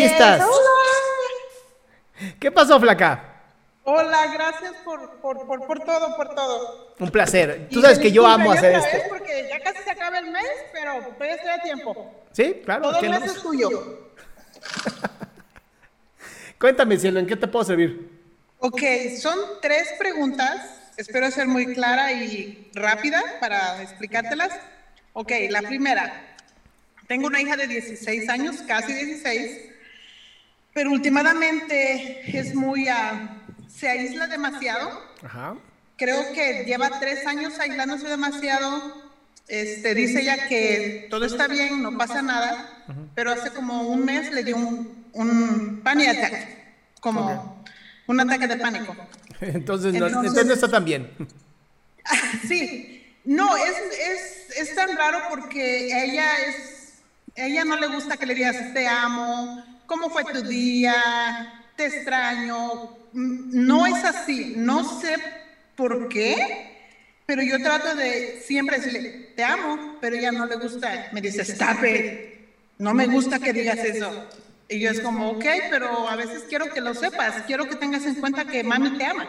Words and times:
Ahí 0.00 0.04
Yes, 0.08 0.12
estás. 0.12 0.40
hola. 0.42 2.32
¿Qué 2.40 2.50
pasó, 2.50 2.80
flaca? 2.80 3.24
Hola, 3.84 4.26
gracias 4.32 4.72
por, 4.84 5.20
por, 5.20 5.46
por, 5.46 5.66
por 5.66 5.80
todo, 5.80 6.16
por 6.16 6.34
todo. 6.34 6.94
Un 6.98 7.10
placer. 7.10 7.68
Tú 7.70 7.80
Y 7.80 7.82
sabes 7.82 7.98
que 7.98 8.10
yo 8.12 8.26
amo 8.26 8.52
hacer 8.52 8.74
esto. 8.76 8.96
porque 9.10 9.46
ya 9.50 9.60
casi 9.60 9.82
se 9.82 9.90
acaba 9.90 10.18
el 10.18 10.30
mes, 10.30 10.46
pero 10.72 11.02
todavía 11.14 11.34
estoy 11.34 11.50
a 11.50 11.62
tiempo. 11.62 12.14
Sí, 12.32 12.62
claro. 12.64 12.82
Todo 12.82 13.00
¿qué 13.00 13.06
el 13.06 13.12
no? 13.12 13.20
mes 13.20 13.30
es 13.36 13.42
tuyo. 13.42 13.70
Cuéntame, 16.58 16.98
cielo, 16.98 17.20
¿en 17.20 17.26
qué 17.26 17.36
te 17.36 17.46
puedo 17.48 17.64
servir? 17.64 18.10
Ok, 18.58 18.82
son 19.20 19.38
tres 19.62 19.88
preguntas. 19.98 20.78
Espero 20.96 21.30
ser 21.30 21.46
muy 21.46 21.74
clara 21.74 22.12
y 22.12 22.70
rápida 22.74 23.22
para 23.40 23.82
explicártelas. 23.82 24.50
Ok, 25.14 25.32
la 25.48 25.62
primera. 25.62 26.36
Tengo 27.08 27.26
una 27.26 27.40
hija 27.40 27.56
de 27.56 27.66
16 27.66 28.28
años, 28.28 28.56
casi 28.68 28.92
16, 28.92 29.69
pero 30.74 30.90
últimamente 30.90 32.38
es 32.38 32.54
muy... 32.54 32.88
ah, 32.88 33.36
se 33.68 33.88
aísla 33.88 34.26
demasiado. 34.26 34.90
Ajá. 35.22 35.54
Creo 35.96 36.32
que 36.32 36.64
lleva 36.64 36.98
tres 37.00 37.26
años 37.26 37.58
aislándose 37.58 38.08
demasiado. 38.08 39.10
Este, 39.48 39.94
dice 39.94 40.20
ella 40.22 40.46
que 40.48 41.08
todo 41.10 41.24
está 41.24 41.48
bien, 41.48 41.82
no 41.82 41.96
pasa 41.98 42.22
nada, 42.22 42.84
pero 43.16 43.32
hace 43.32 43.50
como 43.50 43.82
un 43.82 44.04
mes 44.04 44.30
le 44.32 44.44
dio 44.44 44.56
un, 44.56 45.06
un 45.12 45.80
panic 45.82 46.08
attack, 46.10 46.48
como 47.00 47.64
un 48.06 48.20
ataque 48.20 48.46
de 48.46 48.56
pánico. 48.56 48.94
Entonces, 49.40 49.92
no, 49.94 50.06
Entonces- 50.06 50.50
está 50.50 50.68
tan 50.68 50.84
bien. 50.84 51.10
Sí, 52.48 53.04
no, 53.24 53.56
es, 53.56 53.74
es, 54.50 54.58
es 54.58 54.74
tan 54.74 54.96
raro 54.96 55.18
porque 55.28 55.86
ella 56.04 56.26
es, 56.46 56.94
ella 57.36 57.64
no 57.64 57.76
le 57.76 57.86
gusta 57.88 58.16
que 58.16 58.26
le 58.26 58.34
digas 58.34 58.56
te 58.72 58.86
amo, 58.88 59.62
cómo 59.90 60.08
fue 60.08 60.22
tu 60.32 60.42
día, 60.42 61.64
te 61.74 61.86
extraño. 61.86 62.96
Mm, 63.12 63.66
No 63.66 63.86
es 63.86 64.04
así, 64.04 64.52
no 64.56 64.84
sé 65.00 65.16
por 65.74 66.08
qué, 66.08 66.78
pero 67.26 67.42
yo 67.42 67.58
trato 67.60 67.96
de 67.96 68.40
siempre 68.46 68.78
decirle 68.78 69.32
te 69.34 69.42
amo, 69.42 69.96
pero 70.00 70.14
ella 70.14 70.30
no 70.30 70.46
le 70.46 70.54
gusta. 70.56 71.08
Me 71.12 71.20
dice, 71.20 71.42
stop 71.42 71.82
it, 71.84 72.06
no 72.78 72.94
me 72.94 73.06
gusta 73.08 73.40
que 73.40 73.52
digas 73.52 73.78
eso. 73.78 74.28
Y 74.68 74.78
yo 74.78 74.92
es 74.92 75.00
como, 75.00 75.30
ok, 75.30 75.44
pero 75.70 76.08
a 76.08 76.14
veces 76.14 76.44
quiero 76.48 76.72
que 76.72 76.80
lo 76.80 76.94
sepas, 76.94 77.42
quiero 77.48 77.68
que 77.68 77.74
tengas 77.74 78.06
en 78.06 78.14
cuenta 78.14 78.44
que 78.44 78.62
mami 78.62 78.96
te 78.96 79.04
ama. 79.04 79.26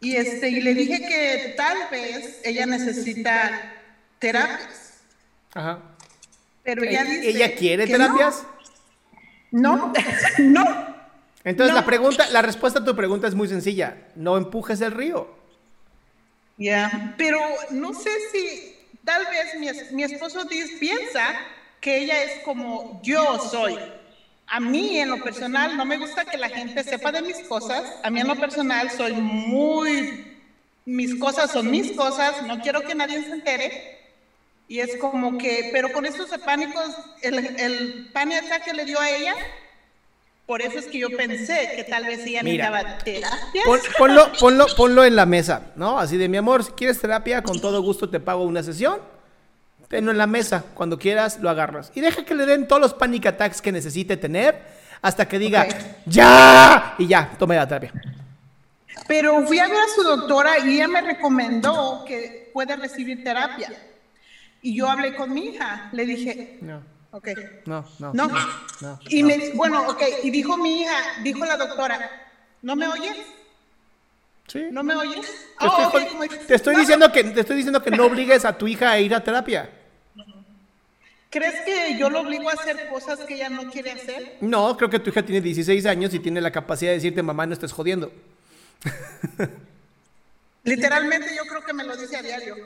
Y, 0.00 0.16
este, 0.16 0.48
y 0.48 0.60
le 0.60 0.74
dije 0.74 0.98
que 0.98 1.54
tal 1.56 1.78
vez 1.92 2.40
ella 2.42 2.66
necesita 2.66 3.72
terapias, 4.18 4.94
Ajá. 5.54 5.78
pero 6.64 6.82
ella 6.82 7.02
¿E- 7.02 7.04
dice 7.04 7.28
¿Ella 7.28 7.54
quiere 7.54 7.86
que 7.86 7.96
no. 7.98 8.32
No, 9.52 9.92
no. 10.38 10.92
Entonces, 11.44 11.74
No. 11.74 11.80
la 11.80 11.86
pregunta, 11.86 12.28
la 12.30 12.42
respuesta 12.42 12.80
a 12.80 12.84
tu 12.84 12.94
pregunta 12.96 13.26
es 13.28 13.34
muy 13.34 13.48
sencilla. 13.48 13.96
No 14.14 14.36
empujes 14.36 14.80
el 14.80 14.92
río. 14.92 15.28
Ya, 16.56 17.14
pero 17.16 17.38
no 17.70 17.92
sé 17.94 18.10
si 18.32 18.76
tal 19.04 19.24
vez 19.26 19.58
mi, 19.58 19.68
mi 19.96 20.02
esposo 20.04 20.46
piensa 20.78 21.34
que 21.80 21.98
ella 21.98 22.22
es 22.22 22.42
como 22.44 23.00
yo 23.02 23.38
soy. 23.38 23.78
A 24.46 24.60
mí 24.60 24.98
en 24.98 25.10
lo 25.10 25.22
personal 25.22 25.76
no 25.76 25.84
me 25.84 25.96
gusta 25.96 26.24
que 26.24 26.36
la 26.36 26.48
gente 26.48 26.84
sepa 26.84 27.10
de 27.10 27.22
mis 27.22 27.38
cosas. 27.40 27.82
A 28.02 28.10
mí 28.10 28.20
en 28.20 28.28
lo 28.28 28.36
personal 28.36 28.90
soy 28.90 29.14
muy, 29.14 30.36
mis 30.84 31.18
cosas 31.18 31.50
son 31.50 31.70
mis 31.70 31.92
cosas, 31.92 32.42
no 32.46 32.60
quiero 32.60 32.82
que 32.82 32.94
nadie 32.94 33.22
se 33.24 33.30
entere. 33.30 34.01
Y 34.68 34.80
es 34.80 34.96
como 34.96 35.36
que, 35.38 35.68
pero 35.72 35.92
con 35.92 36.06
estos 36.06 36.30
pánicos, 36.44 36.84
el, 37.20 37.38
el 37.60 38.10
pánico 38.12 38.40
que 38.64 38.72
le 38.72 38.84
dio 38.84 38.98
a 39.00 39.10
ella, 39.10 39.34
por 40.46 40.62
eso 40.62 40.78
es 40.78 40.86
que 40.86 40.98
yo 40.98 41.08
pensé 41.16 41.72
que 41.76 41.84
tal 41.84 42.04
vez 42.04 42.20
ella 42.26 42.42
Mira, 42.42 42.70
necesitaba 42.70 42.98
terapias. 43.04 43.64
Pon- 43.66 43.80
ponlo, 43.98 44.32
ponlo, 44.40 44.66
ponlo 44.76 45.04
en 45.04 45.14
la 45.16 45.26
mesa, 45.26 45.72
¿no? 45.76 45.98
Así 45.98 46.16
de 46.16 46.28
mi 46.28 46.36
amor, 46.38 46.64
si 46.64 46.72
quieres 46.72 47.00
terapia, 47.00 47.42
con 47.42 47.60
todo 47.60 47.82
gusto 47.82 48.08
te 48.08 48.18
pago 48.20 48.44
una 48.44 48.62
sesión. 48.62 48.98
Tenlo 49.88 50.10
en 50.10 50.16
la 50.18 50.26
mesa, 50.26 50.64
cuando 50.74 50.98
quieras 50.98 51.38
lo 51.40 51.50
agarras. 51.50 51.92
Y 51.94 52.00
deja 52.00 52.24
que 52.24 52.34
le 52.34 52.46
den 52.46 52.66
todos 52.66 52.80
los 52.80 52.94
panic 52.94 53.26
attacks 53.26 53.60
que 53.60 53.72
necesite 53.72 54.16
tener 54.16 54.58
hasta 55.02 55.28
que 55.28 55.38
diga, 55.38 55.64
Ok. 55.68 55.74
¡ya! 56.06 56.94
Y 56.98 57.08
ya, 57.08 57.30
tome 57.38 57.56
la 57.56 57.68
terapia. 57.68 57.92
Pero 59.06 59.44
fui 59.46 59.58
a 59.58 59.66
ver 59.68 59.76
a 59.80 59.94
su 59.94 60.02
doctora 60.02 60.58
y 60.60 60.76
ella 60.76 60.88
me 60.88 61.02
recomendó 61.02 62.04
que 62.06 62.50
puede 62.54 62.74
recibir 62.76 63.22
terapia. 63.22 63.70
Y 64.62 64.76
yo 64.76 64.88
hablé 64.88 65.14
con 65.14 65.34
mi 65.34 65.48
hija, 65.48 65.90
le 65.92 66.06
dije, 66.06 66.58
No, 66.60 66.82
ok, 67.10 67.28
no, 67.66 67.84
no. 67.98 68.12
no. 68.14 68.28
no, 68.80 69.00
y 69.08 69.22
no. 69.22 69.28
me, 69.28 69.50
bueno, 69.54 69.88
ok, 69.88 70.02
y 70.22 70.30
dijo 70.30 70.56
mi 70.56 70.82
hija, 70.82 70.96
dijo 71.22 71.44
la 71.44 71.56
doctora, 71.56 71.98
¿no 72.62 72.76
me 72.76 72.86
oyes? 72.86 73.16
Sí. 74.46 74.66
¿No 74.70 74.82
me 74.84 74.94
oyes? 74.94 75.26
Te, 75.58 75.66
estoy, 75.66 76.04
dices, 76.04 76.46
te 76.46 76.54
estoy 76.54 76.76
diciendo 76.76 77.10
que, 77.10 77.24
te 77.24 77.40
estoy 77.40 77.56
diciendo 77.56 77.82
que 77.82 77.90
no 77.90 78.06
obligues 78.06 78.44
a 78.44 78.56
tu 78.56 78.68
hija 78.68 78.92
a 78.92 79.00
ir 79.00 79.14
a 79.14 79.22
terapia. 79.22 79.68
¿Crees 81.30 81.62
que 81.62 81.96
yo 81.98 82.10
lo 82.10 82.20
obligo 82.20 82.50
a 82.50 82.52
hacer 82.52 82.88
cosas 82.88 83.20
que 83.20 83.34
ella 83.34 83.48
no 83.48 83.70
quiere 83.70 83.90
hacer? 83.92 84.36
No, 84.42 84.76
creo 84.76 84.90
que 84.90 84.98
tu 84.98 85.08
hija 85.10 85.22
tiene 85.24 85.40
16 85.40 85.86
años 85.86 86.12
y 86.12 86.18
tiene 86.18 86.42
la 86.42 86.50
capacidad 86.50 86.90
de 86.90 86.96
decirte, 86.96 87.22
mamá, 87.22 87.46
no 87.46 87.54
estés 87.54 87.72
jodiendo. 87.72 88.12
Literalmente 90.64 91.34
yo 91.34 91.44
creo 91.46 91.64
que 91.64 91.72
me 91.72 91.84
lo 91.84 91.96
dice 91.96 92.16
a 92.16 92.22
diario. 92.22 92.56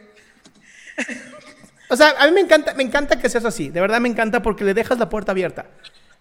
O 1.89 1.97
sea, 1.97 2.15
a 2.19 2.27
mí 2.27 2.33
me 2.33 2.41
encanta, 2.41 2.75
me 2.75 2.83
encanta 2.83 3.19
que 3.19 3.29
seas 3.29 3.45
así. 3.45 3.69
De 3.69 3.81
verdad 3.81 4.01
me 4.01 4.09
encanta 4.09 4.43
porque 4.43 4.65
le 4.65 4.75
dejas 4.75 4.99
la 4.99 5.09
puerta 5.09 5.33
abierta. 5.33 5.67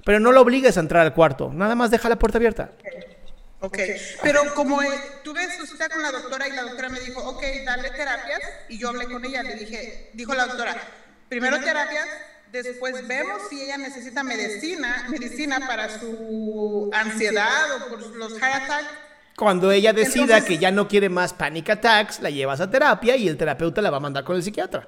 Pero 0.03 0.19
no 0.19 0.31
lo 0.31 0.41
obligues 0.41 0.77
a 0.77 0.79
entrar 0.81 1.01
al 1.05 1.13
cuarto. 1.13 1.51
Nada 1.53 1.75
más 1.75 1.89
deja 1.91 2.07
la 2.09 2.17
puerta 2.17 2.37
abierta. 2.37 2.71
Ok, 3.61 3.79
pero 4.21 4.53
como 4.53 4.79
eh, 4.83 4.87
tuve 5.23 5.41
su 5.57 5.65
cita 5.65 5.89
con 5.89 5.99
la 6.01 6.11
doctora 6.11 6.47
y 6.47 6.51
la 6.51 6.61
doctora 6.63 6.89
me 6.89 6.99
dijo, 6.99 7.19
ok, 7.27 7.41
dale 7.65 7.89
terapias, 7.89 8.39
y 8.69 8.77
yo 8.77 8.89
hablé 8.89 9.05
con 9.05 9.25
ella, 9.25 9.41
le 9.41 9.55
dije, 9.55 10.11
dijo 10.13 10.35
la 10.35 10.45
doctora, 10.45 10.75
primero 11.29 11.59
terapias, 11.59 12.05
después 12.51 13.07
vemos 13.07 13.41
si 13.49 13.63
ella 13.63 13.77
necesita 13.77 14.23
medicina, 14.23 15.05
medicina 15.09 15.59
para 15.65 15.89
su 15.99 16.91
ansiedad 16.93 17.75
o 17.77 17.89
por 17.89 18.15
los 18.15 18.37
heart 18.39 18.63
attacks. 18.65 18.87
Cuando 19.35 19.71
ella 19.71 19.93
decida 19.93 20.23
Entonces- 20.37 20.45
que 20.45 20.57
ya 20.59 20.69
no 20.69 20.87
quiere 20.87 21.09
más 21.09 21.33
panic 21.33 21.69
attacks, 21.71 22.19
la 22.19 22.29
llevas 22.29 22.61
a 22.61 22.69
terapia 22.69 23.15
y 23.15 23.27
el 23.27 23.35
terapeuta 23.37 23.81
la 23.81 23.89
va 23.89 23.97
a 23.97 24.01
mandar 24.01 24.23
con 24.25 24.35
el 24.35 24.43
psiquiatra. 24.43 24.87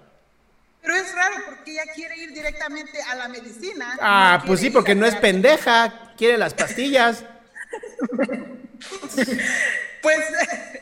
Pero 0.88 1.00
es 1.00 1.14
raro 1.14 1.36
porque 1.48 1.72
ella 1.72 1.84
quiere 1.94 2.16
ir 2.16 2.32
directamente 2.32 3.02
a 3.02 3.16
la 3.16 3.28
medicina. 3.28 3.98
Ah, 4.00 4.42
pues 4.48 4.62
sí, 4.62 4.70
porque 4.70 4.96
no 4.96 5.06
es 5.06 5.18
pendeja, 5.18 6.14
quiere 6.16 6.38
las 6.38 6.54
pastillas. 6.54 7.26
pues 10.02 10.18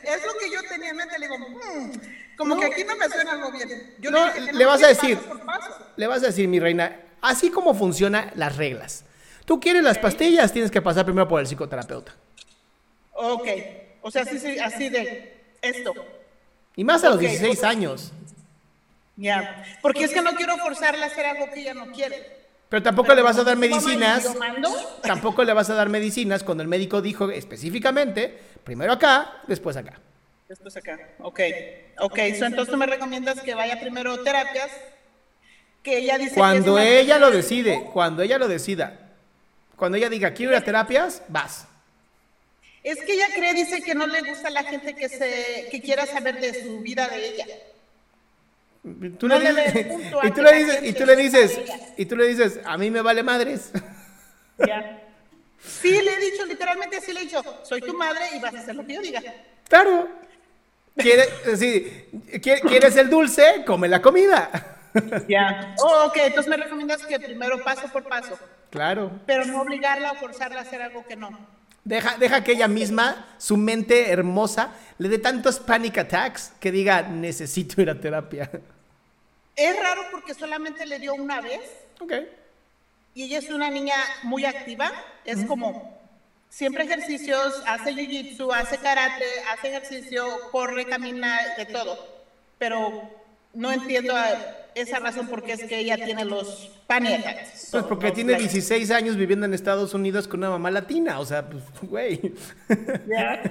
es 0.04 0.24
lo 0.24 0.38
que 0.38 0.48
yo 0.48 0.62
tenía 0.68 0.90
en 0.90 0.96
mente, 0.96 1.18
le 1.18 1.26
digo, 1.26 1.36
mm, 1.40 1.90
como 2.36 2.56
que 2.56 2.66
aquí 2.66 2.84
no 2.84 2.94
me 2.94 3.08
suena 3.08 3.32
algo 3.32 3.50
bien. 3.50 3.96
Yo 3.98 4.12
no, 4.12 4.32
le, 4.32 4.52
le 4.52 4.64
vas 4.64 4.80
a 4.84 4.86
decir, 4.86 5.18
le 5.96 6.06
vas 6.06 6.22
a 6.22 6.26
decir, 6.26 6.46
mi 6.46 6.60
reina, 6.60 7.00
así 7.20 7.50
como 7.50 7.74
funcionan 7.74 8.30
las 8.36 8.56
reglas. 8.56 9.04
Tú 9.44 9.58
quieres 9.58 9.82
las 9.82 9.98
pastillas, 9.98 10.52
tienes 10.52 10.70
que 10.70 10.82
pasar 10.82 11.04
primero 11.04 11.26
por 11.26 11.40
el 11.40 11.48
psicoterapeuta. 11.48 12.14
Ok, 13.12 13.48
o 14.02 14.10
sea, 14.12 14.22
así, 14.22 14.56
así 14.56 14.88
de 14.88 15.34
esto. 15.62 15.94
Y 16.76 16.84
más 16.84 17.02
a 17.02 17.08
los 17.08 17.16
okay. 17.16 17.30
16 17.30 17.64
años. 17.64 18.12
Ya, 19.16 19.64
porque 19.80 20.04
es 20.04 20.12
que 20.12 20.20
no 20.20 20.34
quiero 20.34 20.56
forzarla 20.58 21.06
a 21.06 21.08
hacer 21.08 21.24
algo 21.24 21.50
que 21.50 21.60
ella 21.60 21.74
no 21.74 21.90
quiere. 21.92 22.46
Pero 22.68 22.82
tampoco 22.82 23.14
le 23.14 23.22
vas 23.22 23.38
a 23.38 23.44
dar 23.44 23.56
medicinas. 23.56 24.28
Tampoco 25.02 25.44
le 25.44 25.52
vas 25.52 25.70
a 25.70 25.74
dar 25.74 25.88
medicinas 25.88 26.42
cuando 26.42 26.62
el 26.62 26.68
médico 26.68 27.00
dijo 27.00 27.30
específicamente, 27.30 28.38
primero 28.64 28.92
acá, 28.92 29.42
después 29.46 29.76
acá. 29.76 30.00
Después 30.48 30.76
acá. 30.76 30.98
Ok, 31.20 31.40
ok, 31.98 32.18
so, 32.38 32.44
entonces 32.44 32.72
tú 32.72 32.76
me 32.76 32.86
recomiendas 32.86 33.40
que 33.40 33.54
vaya 33.54 33.80
primero 33.80 34.12
a 34.12 34.22
terapias, 34.22 34.70
que 35.82 35.98
ella 35.98 36.18
dice 36.18 36.30
que 36.30 36.36
Cuando 36.36 36.78
ella 36.78 37.18
lo 37.18 37.30
decide, 37.30 37.88
cuando 37.92 38.22
ella 38.22 38.38
lo 38.38 38.48
decida, 38.48 39.12
cuando 39.76 39.96
ella 39.96 40.08
diga 40.08 40.32
quiero 40.34 40.52
ir 40.52 40.58
a 40.58 40.64
terapias, 40.64 41.22
vas. 41.28 41.66
Es 42.82 42.98
que 43.00 43.14
ella 43.14 43.26
cree, 43.34 43.54
dice 43.54 43.82
que 43.82 43.94
no 43.94 44.06
le 44.06 44.22
gusta 44.22 44.48
a 44.48 44.52
la 44.52 44.62
gente 44.62 44.94
que 44.94 45.08
se 45.08 45.68
que 45.70 45.80
quiera 45.80 46.06
saber 46.06 46.40
de 46.40 46.62
su 46.62 46.80
vida 46.80 47.08
de 47.08 47.28
ella. 47.28 47.46
Tú 49.18 49.26
No 49.28 49.38
le 49.38 49.50
dices, 49.52 49.86
y 50.22 50.30
tú 50.30 50.42
le 50.42 50.52
dices, 50.56 50.78
y 50.82 50.92
tú 50.92 51.04
le 51.06 51.16
dices, 51.16 51.60
y 51.96 52.06
tú 52.06 52.16
le 52.16 52.26
dices, 52.28 52.60
a 52.64 52.78
mí 52.78 52.90
me 52.90 53.00
vale 53.02 53.22
madres. 53.22 53.72
Ya. 54.64 55.02
Sí, 55.58 55.90
le 55.90 56.14
he 56.14 56.30
dicho, 56.30 56.44
literalmente 56.46 57.00
sí 57.00 57.12
le 57.12 57.20
he 57.20 57.24
dicho, 57.24 57.42
soy 57.64 57.80
tu 57.80 57.92
madre 57.94 58.20
y 58.36 58.38
vas 58.40 58.54
a 58.54 58.58
hacer 58.60 58.74
lo 58.76 58.86
que 58.86 58.94
yo 58.94 59.00
diga. 59.00 59.20
Claro. 59.68 60.08
¿Quieres, 60.96 61.28
sí, 61.58 62.06
¿qui- 62.40 62.60
¿Quieres 62.60 62.96
el 62.96 63.10
dulce? 63.10 63.64
Come 63.66 63.88
la 63.88 64.00
comida. 64.00 64.50
Ya. 65.28 65.74
Oh, 65.80 66.06
ok, 66.06 66.16
entonces 66.18 66.48
me 66.48 66.56
recomiendas 66.56 67.02
que 67.04 67.18
primero 67.20 67.62
paso 67.62 67.86
por 67.92 68.04
paso, 68.04 68.38
Claro. 68.70 69.10
pero 69.26 69.44
no 69.44 69.60
obligarla 69.60 70.12
o 70.12 70.14
forzarla 70.14 70.60
a 70.60 70.62
hacer 70.62 70.80
algo 70.80 71.04
que 71.06 71.16
no. 71.16 71.36
Deja, 71.84 72.16
deja 72.16 72.42
que 72.42 72.52
ella 72.52 72.66
misma, 72.66 73.26
su 73.38 73.56
mente 73.58 74.10
hermosa, 74.10 74.70
le 74.98 75.08
dé 75.10 75.18
tantos 75.18 75.58
panic 75.60 75.98
attacks 75.98 76.52
que 76.60 76.72
diga, 76.72 77.02
necesito 77.02 77.80
ir 77.82 77.90
a 77.90 78.00
terapia. 78.00 78.50
Es 79.56 79.78
raro 79.80 80.02
porque 80.10 80.34
solamente 80.34 80.84
le 80.86 80.98
dio 80.98 81.14
una 81.14 81.40
vez 81.40 81.60
Ok. 82.00 82.12
y 83.14 83.22
ella 83.24 83.38
es 83.38 83.48
una 83.50 83.70
niña 83.70 83.96
muy 84.22 84.44
activa, 84.44 84.92
es 85.24 85.44
como 85.46 85.98
siempre 86.50 86.84
ejercicios, 86.84 87.62
hace 87.66 87.92
jiu-jitsu, 87.94 88.52
hace 88.54 88.78
karate, 88.78 89.24
hace 89.52 89.68
ejercicio, 89.68 90.26
corre, 90.52 90.84
camina, 90.86 91.38
de 91.56 91.66
todo. 91.66 91.98
Pero 92.58 93.10
no 93.54 93.72
entiendo 93.72 94.14
a- 94.14 94.36
esa 94.74 94.98
razón 94.98 95.28
porque 95.28 95.52
es 95.52 95.64
que 95.64 95.78
ella 95.78 95.96
tiene 95.96 96.24
los 96.26 96.70
panic 96.86 97.20
attacks. 97.20 97.68
Pues 97.70 97.84
porque 97.84 98.10
tiene 98.12 98.32
like- 98.32 98.44
16 98.48 98.90
años 98.90 99.16
viviendo 99.16 99.46
en 99.46 99.54
Estados 99.54 99.94
Unidos 99.94 100.28
con 100.28 100.40
una 100.40 100.50
mamá 100.50 100.70
latina. 100.70 101.18
O 101.18 101.24
sea, 101.24 101.48
pues, 101.48 101.62
güey. 101.82 102.34
Ya. 103.08 103.42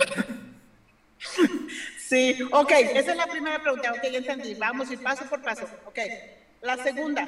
Sí, 2.09 2.37
ok, 2.51 2.71
esa 2.71 3.11
es 3.11 3.17
la 3.17 3.27
primera 3.27 3.59
pregunta, 3.61 3.91
ok, 3.93 4.03
ya 4.11 4.17
entendí, 4.19 4.53
vamos 4.55 4.91
y 4.91 4.97
paso 4.97 5.25
por 5.25 5.41
paso, 5.41 5.67
ok. 5.85 5.99
La 6.61 6.77
segunda, 6.77 7.25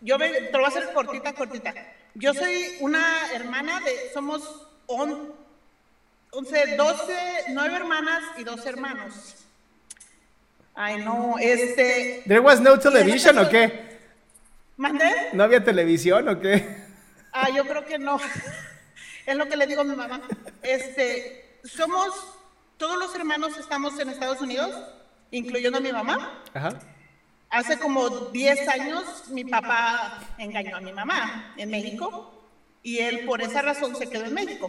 yo 0.00 0.18
me, 0.18 0.28
te 0.30 0.52
lo 0.52 0.58
voy 0.58 0.64
a 0.64 0.68
hacer 0.68 0.92
cortita, 0.92 1.32
cortita. 1.32 1.72
Yo 2.14 2.34
soy 2.34 2.76
una 2.80 3.32
hermana 3.32 3.80
de, 3.80 4.10
somos 4.12 4.66
on- 4.86 5.32
11, 6.32 6.76
12, 6.76 7.14
9 7.50 7.76
hermanas 7.76 8.22
y 8.38 8.44
dos 8.44 8.64
hermanos. 8.66 9.36
Ay, 10.74 11.04
no, 11.04 11.36
este, 11.38 12.22
¿There 12.26 12.40
was 12.40 12.60
no 12.60 12.78
television 12.78 13.38
o 13.38 13.48
qué? 13.48 13.98
¿mandé? 14.76 15.10
¿No 15.34 15.44
había 15.44 15.62
televisión 15.62 16.28
o 16.28 16.40
qué? 16.40 16.78
Ah, 17.32 17.48
yo 17.50 17.64
creo 17.66 17.84
que 17.84 17.98
no. 17.98 18.18
Es 19.26 19.36
lo 19.36 19.46
que 19.46 19.56
le 19.56 19.66
digo 19.68 19.82
a 19.82 19.84
mi 19.84 19.94
mamá. 19.94 20.20
Este, 20.62 21.58
somos, 21.62 22.08
todos 22.82 22.98
los 22.98 23.14
hermanos 23.14 23.56
estamos 23.58 23.96
en 24.00 24.08
Estados 24.08 24.40
Unidos, 24.40 24.76
incluyendo 25.30 25.78
a 25.78 25.80
mi 25.80 25.92
mamá. 25.92 26.42
Ajá. 26.52 26.80
Hace 27.48 27.78
como 27.78 28.10
10 28.10 28.68
años 28.70 29.28
mi 29.28 29.44
papá 29.44 30.18
engañó 30.36 30.78
a 30.78 30.80
mi 30.80 30.92
mamá 30.92 31.54
en 31.56 31.70
México 31.70 32.42
y 32.82 32.98
él 32.98 33.24
por 33.24 33.40
esa 33.40 33.62
razón 33.62 33.94
se 33.94 34.08
quedó 34.08 34.24
en 34.24 34.34
México. 34.34 34.66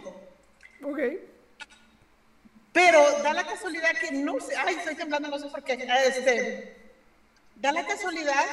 Ok. 0.84 1.00
Pero 2.72 3.00
da 3.24 3.32
la 3.32 3.44
casualidad 3.44 3.90
que 4.00 4.12
no 4.12 4.38
sé, 4.38 4.54
ay, 4.64 4.76
estoy 4.76 4.94
temblando, 4.94 5.28
no 5.28 5.38
sé 5.40 5.48
por 5.48 5.64
qué. 5.64 5.72
Este, 6.06 6.92
da 7.56 7.72
la 7.72 7.84
casualidad 7.84 8.44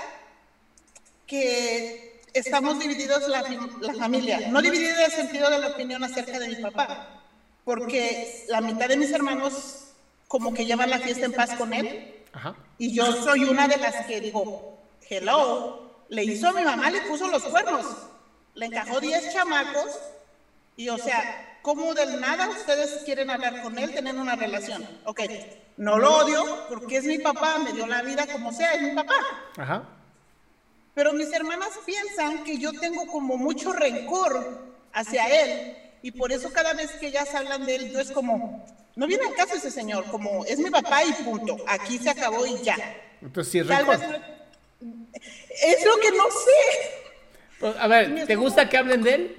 que 1.28 2.19
estamos 2.34 2.80
divididos 2.80 3.28
la, 3.28 3.44
la 3.80 3.94
familia. 3.94 4.50
No 4.50 4.60
divididos 4.60 4.98
en 4.98 5.06
el 5.06 5.12
sentido 5.12 5.52
de 5.52 5.60
la 5.60 5.68
opinión 5.68 6.04
acerca 6.04 6.40
de 6.40 6.48
mi 6.48 6.56
papá, 6.56 7.21
porque 7.63 8.46
la 8.48 8.62
mitad 8.62 8.88
de 8.88 8.98
mis 8.98 9.12
hermanos 9.12 9.86
como 10.28 10.54
que 10.54 10.66
llevan 10.66 10.90
la 10.90 11.00
fiesta 11.00 11.25
en 11.25 11.34
paz 11.34 11.56
con 11.56 11.74
él 11.74 12.24
Ajá. 12.34 12.56
y 12.78 12.94
yo 12.94 13.12
soy 13.24 13.44
una 13.44 13.68
de 13.68 13.78
las 13.78 14.06
que 14.06 14.22
digo, 14.22 14.78
hello, 15.10 15.92
le 16.10 16.24
hizo 16.24 16.48
a 16.48 16.54
mi 16.54 16.63
mamá, 16.63 16.90
le 16.90 17.02
puso 17.02 17.28
los 17.28 17.44
cuernos, 17.44 17.86
le 18.56 18.68
encajó 18.68 19.00
10 19.00 19.34
chamacos 19.34 20.00
y 20.78 20.90
o 20.90 20.98
sea, 20.98 21.60
¿cómo 21.62 21.94
del 21.94 22.19
nada 22.19 22.50
ustedes 22.50 23.04
quieren 23.06 23.30
hablar 23.30 23.62
con 23.62 23.78
él, 23.78 23.94
tener 23.94 24.16
una 24.16 24.36
relación? 24.36 24.88
Ok, 25.06 25.22
no 25.78 25.98
lo 25.98 26.18
odio 26.18 26.66
porque 26.69 26.98
es 26.98 27.04
mi 27.06 27.19
papá, 27.19 27.60
me 27.60 27.74
dio 27.74 27.86
la 27.88 28.02
vida 28.02 28.25
como 28.28 28.52
sea, 28.54 28.74
es 28.74 28.81
mi 28.81 28.92
papá. 28.92 29.16
Ajá. 29.58 29.84
Pero 30.94 31.13
mis 31.13 31.31
hermanas 31.31 31.72
piensan 31.86 32.44
que 32.44 32.58
yo 32.58 32.72
tengo 32.74 33.06
como 33.08 33.38
mucho 33.38 33.72
rencor 33.74 34.60
hacia 34.94 35.28
él 35.28 35.78
y 36.01 36.12
por 36.12 36.31
eso 36.31 36.51
cada 36.51 36.74
vez 36.74 36.92
que 36.94 37.07
ellas 37.07 37.33
hablan 37.36 37.65
de 37.65 37.75
él, 37.75 37.92
yo 37.92 38.00
es 38.00 38.12
como, 38.12 38.65
no 38.95 39.07
viene 39.07 39.25
al 39.27 39.36
caso 39.36 39.56
ese 39.56 39.71
señor, 39.71 40.06
como 40.09 40.45
es 40.45 40.59
mi 40.59 40.69
papá 40.69 41.03
y 41.03 41.13
punto, 41.24 41.57
aquí 41.68 41.98
se 41.98 42.09
acabó 42.09 42.45
y 42.45 42.62
ya. 42.63 42.77
Entonces 43.21 43.51
sí 43.51 43.59
es 43.59 43.68
vez 43.68 43.80
Es 43.80 45.86
lo 45.86 45.98
que 45.98 46.12
no 46.12 46.24
sé. 46.25 46.89
Pues, 47.59 47.75
A 47.77 47.88
ver, 47.88 48.25
¿te 48.25 48.36
gusta 48.36 48.68
que 48.68 48.77
hablen 48.77 49.03
de 49.03 49.13
él? 49.13 49.38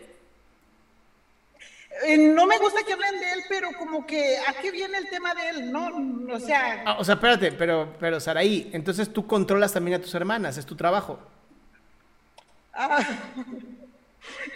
Eh, 2.04 2.16
no 2.16 2.46
me 2.46 2.58
gusta 2.58 2.82
que 2.84 2.94
hablen 2.94 3.20
de 3.20 3.32
él, 3.32 3.42
pero 3.48 3.68
como 3.78 4.06
que 4.06 4.36
a 4.38 4.54
qué 4.60 4.70
viene 4.70 4.98
el 4.98 5.08
tema 5.08 5.34
de 5.34 5.50
él, 5.50 5.72
¿no? 5.72 6.34
O 6.34 6.40
sea, 6.40 6.82
Ah, 6.86 6.96
o 6.98 7.04
sea, 7.04 7.14
espérate, 7.14 7.52
pero, 7.52 7.94
pero 8.00 8.18
Saraí, 8.18 8.70
entonces 8.72 9.12
tú 9.12 9.26
controlas 9.26 9.72
también 9.72 9.98
a 9.98 10.02
tus 10.02 10.14
hermanas, 10.14 10.56
es 10.56 10.66
tu 10.66 10.74
trabajo. 10.74 11.20
ah, 12.72 13.06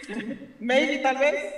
maybe 0.59 0.97
tal 0.99 1.17
vez. 1.17 1.53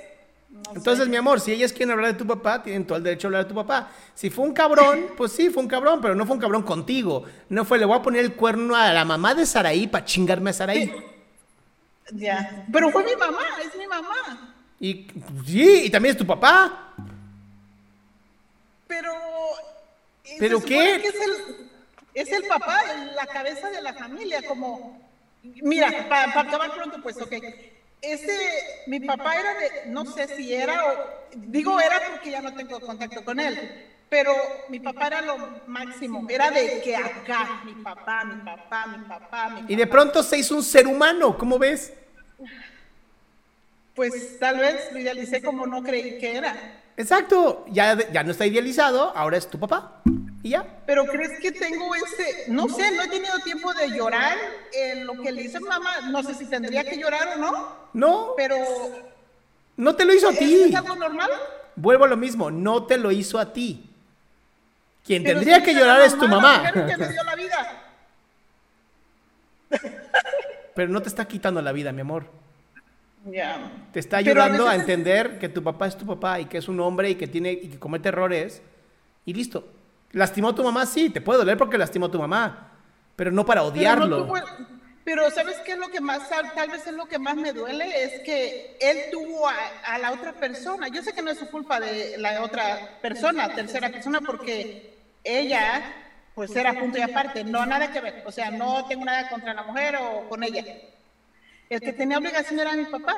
Entonces, 0.75 1.07
mi 1.07 1.15
amor, 1.15 1.39
si 1.39 1.51
ellas 1.51 1.71
quieren 1.71 1.91
hablar 1.91 2.13
de 2.13 2.17
tu 2.17 2.25
papá, 2.25 2.61
tienen 2.61 2.85
todo 2.85 2.97
el 2.97 3.03
derecho 3.03 3.27
a 3.27 3.29
hablar 3.29 3.43
de 3.43 3.49
tu 3.49 3.55
papá. 3.55 3.91
Si 4.13 4.29
fue 4.29 4.45
un 4.45 4.53
cabrón, 4.53 5.07
pues 5.17 5.31
sí, 5.31 5.49
fue 5.49 5.63
un 5.63 5.69
cabrón, 5.69 5.99
pero 6.01 6.15
no 6.15 6.25
fue 6.25 6.35
un 6.35 6.41
cabrón 6.41 6.63
contigo. 6.63 7.23
No 7.49 7.65
fue, 7.65 7.77
le 7.77 7.85
voy 7.85 7.97
a 7.97 8.01
poner 8.01 8.23
el 8.23 8.33
cuerno 8.33 8.75
a 8.75 8.91
la 8.91 9.05
mamá 9.05 9.35
de 9.35 9.45
Saraí 9.45 9.87
para 9.87 10.05
chingarme 10.05 10.49
a 10.49 10.53
Saraí. 10.53 10.91
Ya. 12.11 12.65
Pero 12.71 12.89
fue 12.89 13.03
mi 13.03 13.15
mamá, 13.15 13.41
es 13.63 13.77
mi 13.77 13.87
mamá. 13.87 14.55
Y 14.79 15.07
sí, 15.45 15.83
y 15.85 15.89
también 15.89 16.13
es 16.13 16.17
tu 16.17 16.25
papá. 16.25 16.93
Pero. 18.87 19.13
¿Pero 20.39 20.61
qué? 20.61 20.99
que 21.01 21.07
Es 21.07 21.15
el, 21.15 21.69
es 22.13 22.31
el 22.31 22.47
papá, 22.47 22.81
la 23.15 23.25
cabeza 23.27 23.69
de 23.69 23.81
la 23.81 23.93
familia, 23.93 24.41
como. 24.47 24.99
Mira, 25.43 26.07
para 26.09 26.41
acabar 26.41 26.73
pronto, 26.73 26.97
pues, 27.01 27.21
ok. 27.21 27.33
Ese, 28.01 28.83
mi 28.87 28.99
papá 29.01 29.35
era 29.37 29.53
de, 29.55 29.71
no 29.87 30.05
sé 30.05 30.27
si 30.35 30.53
era, 30.53 30.85
o, 30.85 31.35
digo 31.35 31.79
era 31.81 31.99
porque 32.11 32.31
ya 32.31 32.41
no 32.41 32.53
tengo 32.53 32.79
contacto 32.79 33.25
con 33.25 33.39
él, 33.39 33.57
pero 34.09 34.31
mi 34.69 34.79
papá 34.79 35.07
era 35.07 35.21
lo 35.21 35.37
máximo, 35.67 36.25
era 36.29 36.49
de 36.49 36.81
que 36.81 36.95
acá, 36.95 37.61
mi 37.65 37.73
papá, 37.83 38.23
mi 38.23 38.41
papá, 38.41 38.87
mi 38.87 39.05
papá, 39.05 39.49
mi 39.49 39.59
papá. 39.59 39.65
Y 39.67 39.75
de 39.75 39.85
pronto 39.85 40.23
se 40.23 40.37
hizo 40.37 40.55
un 40.55 40.63
ser 40.63 40.87
humano, 40.87 41.37
¿cómo 41.37 41.59
ves? 41.59 41.93
Pues 43.95 44.39
tal 44.39 44.59
vez 44.59 44.93
lo 44.93 44.99
idealicé 44.99 45.41
como 45.41 45.67
no 45.67 45.83
creí 45.83 46.17
que 46.19 46.37
era. 46.37 46.81
Exacto, 46.95 47.65
ya, 47.69 47.97
ya 48.11 48.23
no 48.23 48.31
está 48.31 48.45
idealizado, 48.45 49.15
ahora 49.15 49.37
es 49.37 49.49
tu 49.49 49.59
papá. 49.59 50.01
Y 50.41 50.49
ya. 50.51 50.65
Pero 50.85 51.05
crees 51.05 51.39
que 51.41 51.51
tengo 51.51 51.93
ese, 51.95 52.45
no 52.49 52.69
sé, 52.69 52.91
no 52.95 53.03
he 53.03 53.07
tenido 53.09 53.37
tiempo 53.43 53.73
de 53.73 53.89
llorar 53.89 54.37
en 54.73 55.05
lo 55.05 55.13
que 55.21 55.31
le 55.33 55.41
hizo 55.43 55.59
mi 55.59 55.67
mamá, 55.67 55.91
no 56.09 56.23
sé 56.23 56.33
si 56.33 56.45
tendría 56.45 56.83
que 56.83 56.97
llorar 56.97 57.27
o 57.35 57.37
no, 57.39 57.75
No, 57.93 58.33
pero 58.37 58.55
no 59.75 59.95
te 59.95 60.05
lo 60.05 60.13
hizo 60.13 60.29
a 60.29 60.31
¿es, 60.31 60.39
ti. 60.39 60.63
es 60.69 60.75
algo 60.75 60.95
normal? 60.95 61.29
Vuelvo 61.75 62.05
a 62.05 62.07
lo 62.07 62.15
mismo, 62.17 62.49
no 62.51 62.85
te 62.85 62.97
lo 62.97 63.11
hizo 63.11 63.37
a 63.37 63.51
ti. 63.51 63.85
Quien 65.05 65.23
Pero 65.23 65.39
tendría 65.39 65.57
si 65.57 65.63
que 65.63 65.73
llorar 65.73 66.01
es 66.01 66.17
tu 66.17 66.27
mamá. 66.27 66.57
mujer 66.59 66.73
que 66.87 66.97
me 66.97 67.09
dio 67.09 67.23
la 67.23 67.35
vida. 67.35 67.83
Pero 70.75 70.89
no 70.89 71.01
te 71.01 71.09
está 71.09 71.25
quitando 71.27 71.61
la 71.61 71.71
vida, 71.71 71.91
mi 71.91 72.01
amor. 72.01 72.25
Ya. 73.25 73.71
Te 73.91 73.99
está 73.99 74.17
a 74.17 74.19
ayudando 74.19 74.63
a, 74.67 74.71
veces- 74.71 74.81
entender 74.81 75.39
que 75.39 75.49
tu 75.49 75.61
papá 75.63 75.87
es 75.87 75.97
tu 75.97 76.05
papá 76.05 76.39
y 76.39 76.45
que 76.45 76.57
es 76.57 76.67
un 76.69 76.79
hombre 76.79 77.09
y 77.09 77.15
que 77.15 77.27
tiene 77.27 77.51
y 77.51 77.67
que 77.67 77.79
comete 77.79 78.07
errores 78.09 78.61
y 79.25 79.33
listo. 79.33 79.67
¿Lastimó 80.11 80.49
a 80.49 80.55
tu 80.55 80.63
mamá? 80.63 80.85
Sí, 80.85 81.09
te 81.09 81.21
puede 81.21 81.39
doler 81.39 81.57
porque 81.57 81.77
lastimó 81.77 82.07
a 82.07 82.11
tu 82.11 82.19
mamá. 82.19 82.65
pero 83.15 83.31
no 83.31 83.45
para 83.45 83.61
Pero, 83.61 83.69
no 83.73 83.75
odiarlo. 83.75 84.25
tuvo- 84.27 84.41
pero 85.03 85.29
¿sabes 85.31 85.57
qué 85.65 85.73
es 85.73 85.77
lo 85.77 85.89
que 85.89 85.99
más, 85.99 86.29
tal, 86.29 86.53
tal 86.53 86.69
vez 86.69 86.87
es 86.87 86.93
lo 86.93 87.05
que 87.05 87.19
más 87.19 87.35
me 87.35 87.51
duele? 87.51 88.03
Es 88.03 88.21
que 88.21 88.77
él 88.79 88.97
tuvo 89.11 89.49
a, 89.49 89.55
a 89.85 89.97
la 89.97 90.11
otra 90.13 90.31
persona. 90.33 90.87
Yo 90.87 91.01
sé 91.03 91.11
que 91.13 91.21
no 91.21 91.29
es 91.31 91.37
su 91.39 91.49
culpa 91.49 91.79
de 91.81 92.15
la 92.17 92.41
otra 92.41 92.97
persona, 93.01 93.53
tercera 93.53 93.89
persona, 93.89 94.21
porque 94.21 94.97
ella, 95.23 95.81
pues 96.33 96.55
era 96.55 96.79
punto 96.79 96.97
y 96.97 97.01
aparte, 97.01 97.43
no 97.43 97.65
nada 97.65 97.91
que 97.91 97.99
ver. 97.99 98.23
O 98.25 98.31
sea, 98.31 98.51
no 98.51 98.85
tengo 98.87 99.03
nada 99.03 99.27
contra 99.29 99.53
la 99.53 99.63
mujer 99.63 99.97
o 99.97 100.29
con 100.29 100.41
ella. 100.43 100.63
El 101.69 101.81
que 101.81 101.91
tenía 101.91 102.17
obligación 102.19 102.57
era 102.59 102.73
mi 102.73 102.85
papá. 102.85 103.17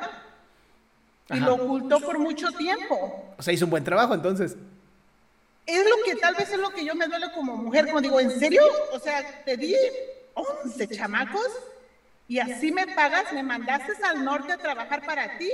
Y 1.30 1.34
Ajá. 1.34 1.46
lo 1.46 1.54
ocultó 1.54 2.00
por 2.00 2.18
mucho 2.18 2.50
tiempo. 2.52 3.34
O 3.38 3.42
sea, 3.42 3.54
hizo 3.54 3.66
un 3.66 3.70
buen 3.70 3.84
trabajo 3.84 4.14
entonces. 4.14 4.56
Es 5.66 5.84
lo 5.84 5.96
que 6.04 6.16
tal 6.16 6.34
vez 6.34 6.50
es 6.50 6.58
lo 6.58 6.70
que 6.70 6.84
yo 6.84 6.94
me 6.94 7.06
duele 7.06 7.30
como 7.32 7.56
mujer, 7.56 7.86
como 7.86 8.00
digo, 8.00 8.20
¿en 8.20 8.38
serio? 8.38 8.62
O 8.92 8.98
sea, 8.98 9.44
te 9.44 9.56
di 9.56 9.76
11 10.34 10.88
chamacos 10.88 11.48
y 12.26 12.38
así 12.38 12.72
me 12.72 12.86
pagas, 12.88 13.32
me 13.32 13.42
mandaste 13.42 13.92
al 14.04 14.24
norte 14.24 14.52
a 14.52 14.58
trabajar 14.58 15.04
para 15.04 15.38
ti, 15.38 15.50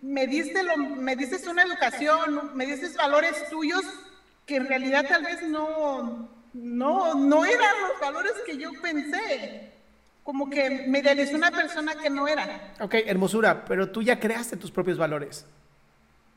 me 0.00 0.26
diste, 0.26 0.62
lo, 0.62 0.76
me 0.76 1.16
diste 1.16 1.48
una 1.48 1.62
educación, 1.62 2.50
me 2.54 2.66
diste 2.66 2.96
valores 2.96 3.48
tuyos 3.48 3.84
que 4.46 4.56
en 4.56 4.66
realidad 4.66 5.06
tal 5.08 5.24
vez 5.24 5.42
no, 5.42 6.28
no, 6.52 7.14
no 7.14 7.44
eran 7.44 7.80
los 7.88 8.00
valores 8.00 8.32
que 8.46 8.56
yo 8.56 8.70
pensé. 8.80 9.72
Como 10.22 10.48
que 10.48 10.86
me 10.86 11.00
idealizó 11.00 11.36
una 11.36 11.50
persona 11.50 11.96
que 11.96 12.08
no 12.08 12.28
era. 12.28 12.74
Ok, 12.80 12.94
hermosura, 13.06 13.64
pero 13.64 13.90
tú 13.90 14.02
ya 14.02 14.20
creaste 14.20 14.56
tus 14.56 14.70
propios 14.70 14.96
valores. 14.96 15.44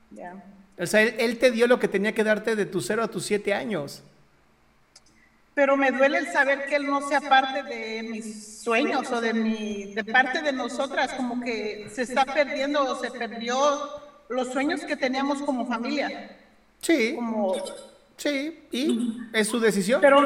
Ya. 0.09 0.43
O 0.77 0.85
sea, 0.85 1.01
él, 1.01 1.15
él 1.19 1.37
te 1.37 1.51
dio 1.51 1.67
lo 1.67 1.79
que 1.79 1.87
tenía 1.87 2.13
que 2.13 2.23
darte 2.23 2.55
de 2.55 2.65
tus 2.65 2.85
0 2.87 3.03
a 3.03 3.07
tus 3.07 3.25
7 3.25 3.53
años. 3.53 4.03
pero 5.53 5.77
me 5.77 5.89
duele 5.91 6.17
el 6.17 6.27
saber 6.33 6.65
que 6.65 6.75
él 6.75 6.85
no 6.85 7.07
sea 7.07 7.21
parte 7.21 7.63
de 7.63 8.03
mis 8.03 8.59
sueños 8.61 9.09
o 9.11 9.21
de 9.21 9.33
mi 9.33 9.93
de 9.93 10.03
parte 10.03 10.41
de 10.41 10.51
nosotras 10.51 11.13
como 11.13 11.39
que 11.41 11.87
se 11.93 12.01
está 12.01 12.25
perdiendo 12.25 12.83
o 12.83 12.95
se 13.01 13.09
perdió 13.11 13.55
los 14.27 14.51
sueños 14.51 14.81
que 14.81 14.97
teníamos 14.97 15.41
como 15.43 15.65
familia 15.65 16.35
Sí, 16.81 17.13
como 17.15 17.55
sí, 18.17 18.59
y 18.71 19.17
es 19.31 19.47
su 19.47 19.59
decisión. 19.61 20.01
pero 20.01 20.17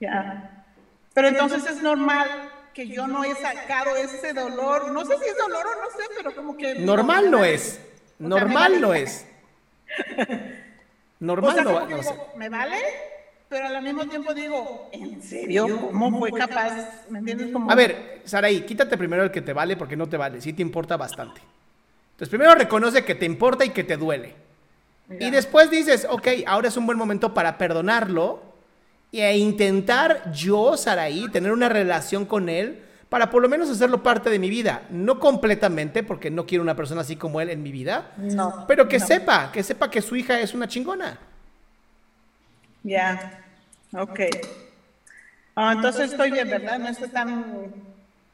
ya 0.00 0.64
pero 1.12 1.28
entonces 1.28 1.66
es 1.66 1.82
normal 1.82 2.26
que 2.72 2.88
yo 2.88 3.06
no 3.06 3.24
he 3.24 3.34
sacado 3.34 3.96
ese 3.96 4.32
dolor 4.32 4.92
no 4.92 5.04
sé 5.04 5.14
si 5.18 5.28
es 5.28 5.36
dolor 5.36 5.66
o 5.66 5.74
no 5.84 5.90
sé 5.90 6.04
pero 6.16 6.34
como 6.34 6.56
que 6.56 6.76
Normal 6.76 7.30
no 7.30 7.44
es. 7.44 7.80
Normal 8.18 8.80
no 8.80 8.94
es. 8.94 9.26
O 11.20 11.24
Normal 11.24 11.54
sea, 11.54 11.64
no, 11.64 11.72
va- 11.74 12.02
sé. 12.02 12.14
me 12.36 12.48
vale 12.48 12.76
pero 13.48 13.66
al 13.66 13.82
mismo 13.82 14.06
tiempo 14.08 14.32
digo 14.32 14.88
en 14.92 15.22
serio 15.22 15.88
cómo 15.90 16.18
fue 16.18 16.38
capaz 16.38 17.04
me 17.10 17.18
entiendes 17.18 17.50
como 17.52 17.70
A 17.70 17.74
ver, 17.74 18.22
Saraí, 18.24 18.62
quítate 18.62 18.96
primero 18.96 19.22
el 19.22 19.30
que 19.30 19.42
te 19.42 19.52
vale 19.52 19.76
porque 19.76 19.96
no 19.96 20.08
te 20.08 20.16
vale, 20.16 20.40
sí 20.40 20.52
te 20.54 20.62
importa 20.62 20.96
bastante. 20.96 21.40
Entonces, 22.12 22.28
primero 22.30 22.54
reconoce 22.54 23.04
que 23.04 23.14
te 23.14 23.26
importa 23.26 23.64
y 23.64 23.70
que 23.70 23.84
te 23.84 23.96
duele. 23.96 24.34
Y 25.18 25.30
después 25.30 25.70
dices, 25.70 26.06
ok, 26.08 26.28
ahora 26.46 26.68
es 26.68 26.76
un 26.78 26.86
buen 26.86 26.96
momento 26.96 27.34
para 27.34 27.58
perdonarlo 27.58 28.42
e 29.12 29.36
intentar 29.36 30.32
yo, 30.32 30.76
Saraí, 30.78 31.28
tener 31.30 31.52
una 31.52 31.68
relación 31.68 32.24
con 32.24 32.48
él 32.48 32.80
para 33.12 33.28
por 33.28 33.42
lo 33.42 33.48
menos 33.50 33.68
hacerlo 33.68 34.02
parte 34.02 34.30
de 34.30 34.38
mi 34.38 34.48
vida. 34.48 34.84
No 34.88 35.20
completamente, 35.20 36.02
porque 36.02 36.30
no 36.30 36.46
quiero 36.46 36.62
una 36.62 36.74
persona 36.74 37.02
así 37.02 37.14
como 37.14 37.42
él 37.42 37.50
en 37.50 37.62
mi 37.62 37.70
vida, 37.70 38.12
no 38.16 38.64
pero 38.66 38.88
que 38.88 38.98
no. 38.98 39.06
sepa, 39.06 39.52
que 39.52 39.62
sepa 39.62 39.90
que 39.90 40.00
su 40.00 40.16
hija 40.16 40.40
es 40.40 40.54
una 40.54 40.66
chingona. 40.66 41.18
Ya, 42.82 43.44
ok. 43.92 44.20
Ah, 45.54 45.74
entonces 45.74 46.12
estoy 46.12 46.30
bien, 46.30 46.48
¿verdad? 46.48 46.78
No 46.78 46.88
estoy 46.88 47.10
tan, 47.10 47.66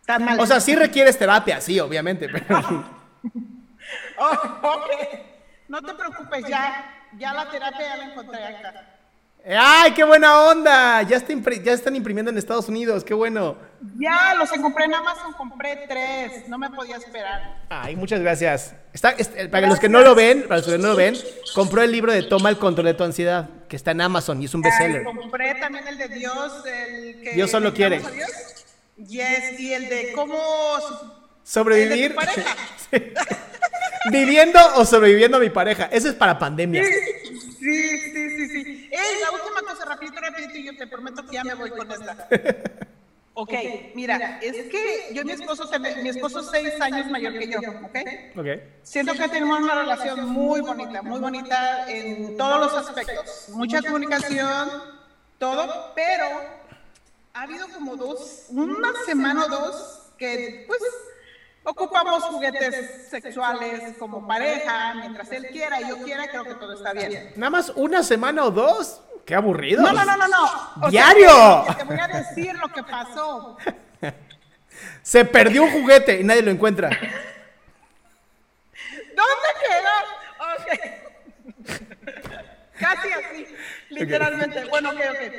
tan 0.07 0.25
mal. 0.25 0.39
O 0.39 0.47
sea, 0.47 0.61
sí 0.61 0.77
requieres 0.77 1.19
terapia, 1.19 1.61
sí, 1.61 1.81
obviamente, 1.81 2.29
pero... 2.29 2.47
Oh, 4.21 4.77
ok. 4.77 5.19
No 5.67 5.83
te 5.83 5.93
preocupes, 5.93 6.45
ya, 6.49 7.05
ya 7.19 7.35
la 7.35 7.51
terapia 7.51 7.81
ya 7.81 7.97
la 7.97 8.05
encontré 8.05 8.45
acá. 8.45 8.98
¡Ay, 9.47 9.93
qué 9.93 10.05
buena 10.05 10.41
onda! 10.43 11.03
Ya, 11.03 11.17
está 11.17 11.33
ya 11.63 11.73
están 11.73 11.97
imprimiendo 11.97 12.31
en 12.31 12.37
Estados 12.37 12.69
Unidos, 12.69 13.03
qué 13.03 13.15
bueno. 13.15 13.57
Ya, 13.99 14.35
los 14.35 14.51
compré 14.51 14.85
en 14.85 14.95
Amazon, 14.95 15.33
compré 15.33 15.87
tres. 15.89 16.47
No 16.49 16.59
me 16.59 16.69
podía 16.71 16.97
esperar. 16.97 17.63
Ay, 17.71 17.97
muchas 17.97 18.21
gracias. 18.21 18.75
Está, 18.93 19.11
es- 19.13 19.31
eh, 19.37 19.49
para 19.49 19.67
los 19.67 19.79
que 19.81 19.89
no 19.89 20.01
lo 20.01 20.15
ven, 20.15 20.43
para 20.43 20.57
los 20.61 20.67
que 20.67 20.77
no 20.77 20.89
lo 20.89 20.97
ven, 20.97 21.17
compró 21.55 21.83
el 21.83 21.91
libro 21.93 22.13
de 22.13 22.25
Toma 22.25 22.51
el 22.51 22.59
control 22.59 22.87
de 22.87 22.95
tu 22.95 23.05
ansiedad, 23.05 23.49
que 23.69 23.77
está 23.77 23.93
en 23.93 24.03
Amazon 24.03 24.43
y 24.43 24.45
es 24.47 24.55
un 24.55 24.63
Ay, 24.65 24.71
bestseller. 24.71 25.05
compré 25.05 25.55
también 25.55 25.87
el 25.89 25.97
de 25.97 26.09
Dios, 26.09 26.53
el 26.67 27.21
que... 27.23 27.33
Dios 27.35 27.51
solo 27.51 27.73
quiere. 27.73 27.99
¿Necesitamos 28.01 28.29
a 28.29 28.33
Dios? 28.97 29.09
Yes, 29.09 29.61
y 29.61 29.73
el 29.73 29.89
de 29.89 30.13
cómo... 30.15 30.37
Sobrevivir. 31.45 32.11
De 32.11 32.15
tu. 32.15 32.43
Viviendo 34.11 34.59
o 34.77 34.85
sobreviviendo 34.85 35.39
a 35.39 35.41
mi 35.41 35.49
pareja. 35.51 35.89
Eso 35.91 36.09
es 36.09 36.15
para 36.15 36.39
pandemia. 36.39 36.85
Sí, 36.85 36.91
sí. 37.59 38.28
Te 40.79 40.87
prometo 40.87 41.27
que 41.27 41.33
ya 41.33 41.45
me 41.45 41.55
voy 41.55 41.71
con 41.71 41.91
esta. 41.91 42.29
Ok, 43.41 43.53
mira, 43.95 44.41
es 44.43 44.69
que 44.69 45.15
yo 45.15 45.23
y 45.23 45.25
mi 45.25 45.31
esposo, 45.31 45.71
mi 46.03 46.09
esposo 46.09 46.41
es 46.41 46.47
seis 46.51 46.81
años 46.81 47.09
mayor 47.09 47.39
que 47.39 47.47
yo, 47.47 47.61
¿ok? 47.61 47.97
Ok. 48.37 48.47
Siento 48.83 49.13
que 49.13 49.29
tenemos 49.29 49.61
una 49.61 49.77
relación 49.77 50.29
muy 50.29 50.61
bonita, 50.61 51.03
muy 51.03 51.21
bonita 51.21 51.89
en 51.89 52.37
todos 52.37 52.59
los 52.61 52.75
aspectos. 52.75 53.49
Mucha 53.51 53.81
comunicación, 53.81 54.83
todo, 55.39 55.93
pero 55.95 56.27
ha 57.33 57.43
habido 57.43 57.69
como 57.69 57.95
dos, 57.95 58.47
una 58.49 58.89
semana 59.07 59.45
o 59.45 59.49
dos 59.49 60.11
que 60.19 60.65
pues 60.67 60.83
ocupamos 61.63 62.25
juguetes 62.25 63.09
sexuales 63.09 63.97
como 63.99 64.27
pareja, 64.27 64.95
mientras 64.95 65.31
él 65.31 65.47
quiera 65.53 65.81
y 65.81 65.89
yo 65.89 65.99
quiera, 66.03 66.29
creo 66.29 66.43
que 66.43 66.55
todo 66.55 66.73
está 66.73 66.93
bien. 66.93 67.35
Nada 67.37 67.51
más 67.51 67.73
una 67.77 68.03
semana 68.03 68.45
o 68.45 68.51
dos. 68.51 69.01
Qué 69.29 69.35
aburrido. 69.35 69.83
No, 69.83 69.93
no, 69.93 70.05
no, 70.07 70.17
no, 70.17 70.27
no. 70.27 70.45
O 70.77 70.81
sea, 70.81 71.13
¡Diario! 71.13 71.67
te 71.77 71.85
voy 71.85 72.01
a 72.01 72.09
decir 72.09 72.55
lo 72.57 72.67
que 72.69 72.83
pasó. 72.83 73.59
Se 75.03 75.23
perdió 75.27 75.65
un 75.65 75.71
juguete 75.71 76.19
y 76.19 76.25
nadie 76.25 76.41
lo 76.41 76.51
encuentra. 76.51 76.89
¿Dónde 79.15 79.49
quedó? 79.61 79.97
Ok. 80.55 80.67
Casi 82.81 83.13
así, 83.13 83.47
literalmente. 83.91 84.65
Bueno, 84.71 84.91
ok, 84.93 84.97
ok. 85.11 85.35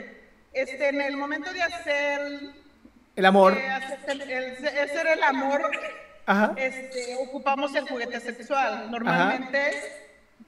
Este, 0.54 0.90
en 0.90 1.02
el 1.02 1.18
momento 1.18 1.52
de 1.52 1.64
hacer, 1.64 2.42
El 3.16 3.26
amor. 3.26 3.58
eh, 3.58 3.70
hacer 3.70 4.02
el, 4.12 4.22
el- 4.22 4.68
hacer 4.68 5.08
el 5.08 5.24
amor, 5.24 5.62
Ajá. 6.28 6.54
este, 6.58 7.16
ocupamos 7.28 7.74
el 7.74 7.88
juguete 7.88 8.20
sexual. 8.20 8.92
Normalmente, 8.92 9.72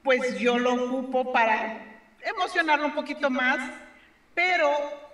pues 0.04 0.38
yo 0.38 0.58
lo 0.60 0.74
ocupo 0.74 1.32
para 1.32 1.91
emocionarlo 2.24 2.86
un 2.86 2.94
poquito 2.94 3.30
más, 3.30 3.58
pero 4.34 4.70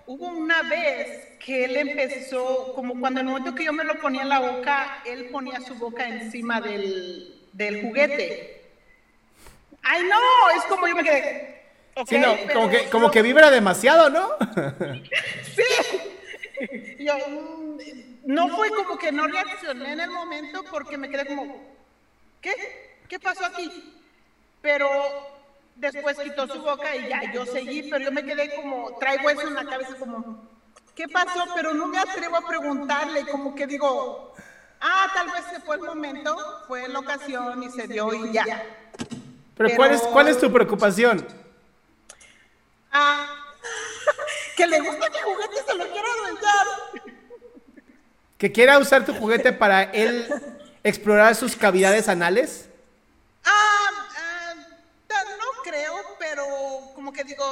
hubo 0.07 0.29
una 0.29 0.63
vez 0.63 1.37
que 1.39 1.65
él 1.65 1.77
empezó, 1.77 2.73
como 2.75 2.99
cuando 2.99 3.21
en 3.21 3.27
el 3.27 3.33
momento 3.33 3.55
que 3.55 3.65
yo 3.65 3.73
me 3.73 3.85
lo 3.85 3.99
ponía 3.99 4.23
en 4.23 4.29
la 4.29 4.41
boca, 4.41 5.03
él 5.05 5.29
ponía 5.31 5.61
su 5.61 5.75
boca 5.75 6.09
encima 6.09 6.61
del, 6.61 7.47
del 7.53 7.83
juguete. 7.83 8.71
Ay, 9.83 10.03
no, 10.05 10.51
es 10.57 10.65
como 10.65 10.87
yo 10.89 10.97
me 10.97 11.05
quedé. 11.05 11.63
ok, 11.95 12.09
Sí, 12.09 12.19
no, 12.19 12.37
pero 12.47 12.55
como 12.61 12.71
que, 12.71 12.85
como 12.91 13.11
que 13.11 13.23
vibra 13.23 13.51
demasiado, 13.51 14.11
¿no? 14.11 14.31
Sí. 15.55 16.95
Yo, 16.99 17.15
mm, 17.29 17.79
no 18.25 18.49
fue 18.49 18.71
como 18.71 18.99
que 18.99 19.13
no 19.13 19.29
reaccioné 19.29 19.93
en 19.93 20.01
el 20.01 20.11
momento 20.11 20.65
porque 20.71 20.99
me 20.99 21.09
quedé 21.09 21.25
como, 21.27 21.63
¿qué? 22.41 22.99
¿Qué 23.09 23.19
pasó 23.21 23.45
aquí? 23.45 23.95
Pero 24.61 24.91
después 25.79 26.19
quitó 26.19 26.47
su 26.47 26.61
boca 26.61 26.95
y 26.95 27.09
ya, 27.09 27.33
yo 27.33 27.47
seguí, 27.47 27.91
pero 27.91 28.05
yo 28.05 28.13
me 28.13 28.25
quedé 28.25 28.55
como, 28.55 28.97
traigo 28.99 29.31
eso 29.31 29.43
en 29.49 29.55
la 29.55 29.65
cabeza 29.65 29.95
como, 29.97 30.49
¿qué 30.95 31.09
pasó? 31.09 31.45
Pero 31.55 31.75
no 31.75 31.87
me 31.87 31.99
atrevo 31.99 32.37
a 32.37 32.47
preguntarle, 32.47 33.27
como 33.27 33.55
que 33.55 33.67
digo, 33.67 34.35
ah, 34.81 35.11
tal 35.15 35.31
vez 35.31 35.45
se 35.53 35.61
fue 35.61 35.77
el 35.77 35.83
momento, 35.83 36.37
fue 36.67 36.89
la 36.89 36.99
ocasión 36.99 37.63
y 37.63 37.71
se 37.71 37.87
dio 37.87 38.13
y 38.13 38.33
ya. 38.33 38.65
Pero 39.57 39.71
¿cuál 39.77 39.93
es, 39.93 40.03
cuál 40.03 40.29
es 40.29 40.39
tu 40.39 40.53
preocupación? 40.53 41.27
Ah, 42.93 43.27
que 44.57 44.67
le 44.67 44.81
gusta 44.81 45.11
mi 45.11 45.19
juguete 45.19 45.55
y 45.55 45.71
se 45.71 45.77
lo 45.77 45.91
quiero 45.91 46.09
aventar. 46.25 46.67
¿Que 48.39 48.53
quiera 48.53 48.79
usar 48.79 49.05
tu 49.05 49.13
juguete 49.15 49.53
para 49.53 49.83
él 49.83 50.29
explorar 50.85 51.35
sus 51.35 51.57
cavidades 51.57 52.09
anales? 52.09 52.69
Ah, 53.45 53.91
ah, 54.17 54.55
ta- 55.09 55.25
no 55.25 55.63
creo, 55.65 55.95
pero 56.21 56.45
como 57.09 57.17
que 57.17 57.25
digo, 57.25 57.45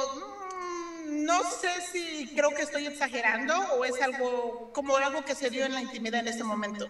mm, 1.07 1.25
no 1.25 1.41
sé 1.43 1.69
si 1.91 2.27
creo 2.35 2.51
que 2.51 2.61
estoy 2.61 2.85
exagerando 2.85 3.55
o 3.73 3.85
es 3.85 3.99
algo 4.03 4.69
como 4.71 4.95
algo 4.97 5.25
que 5.25 5.33
se 5.33 5.49
dio 5.49 5.65
en 5.65 5.73
la 5.73 5.81
intimidad 5.81 6.19
en 6.19 6.27
este 6.27 6.43
momento. 6.43 6.87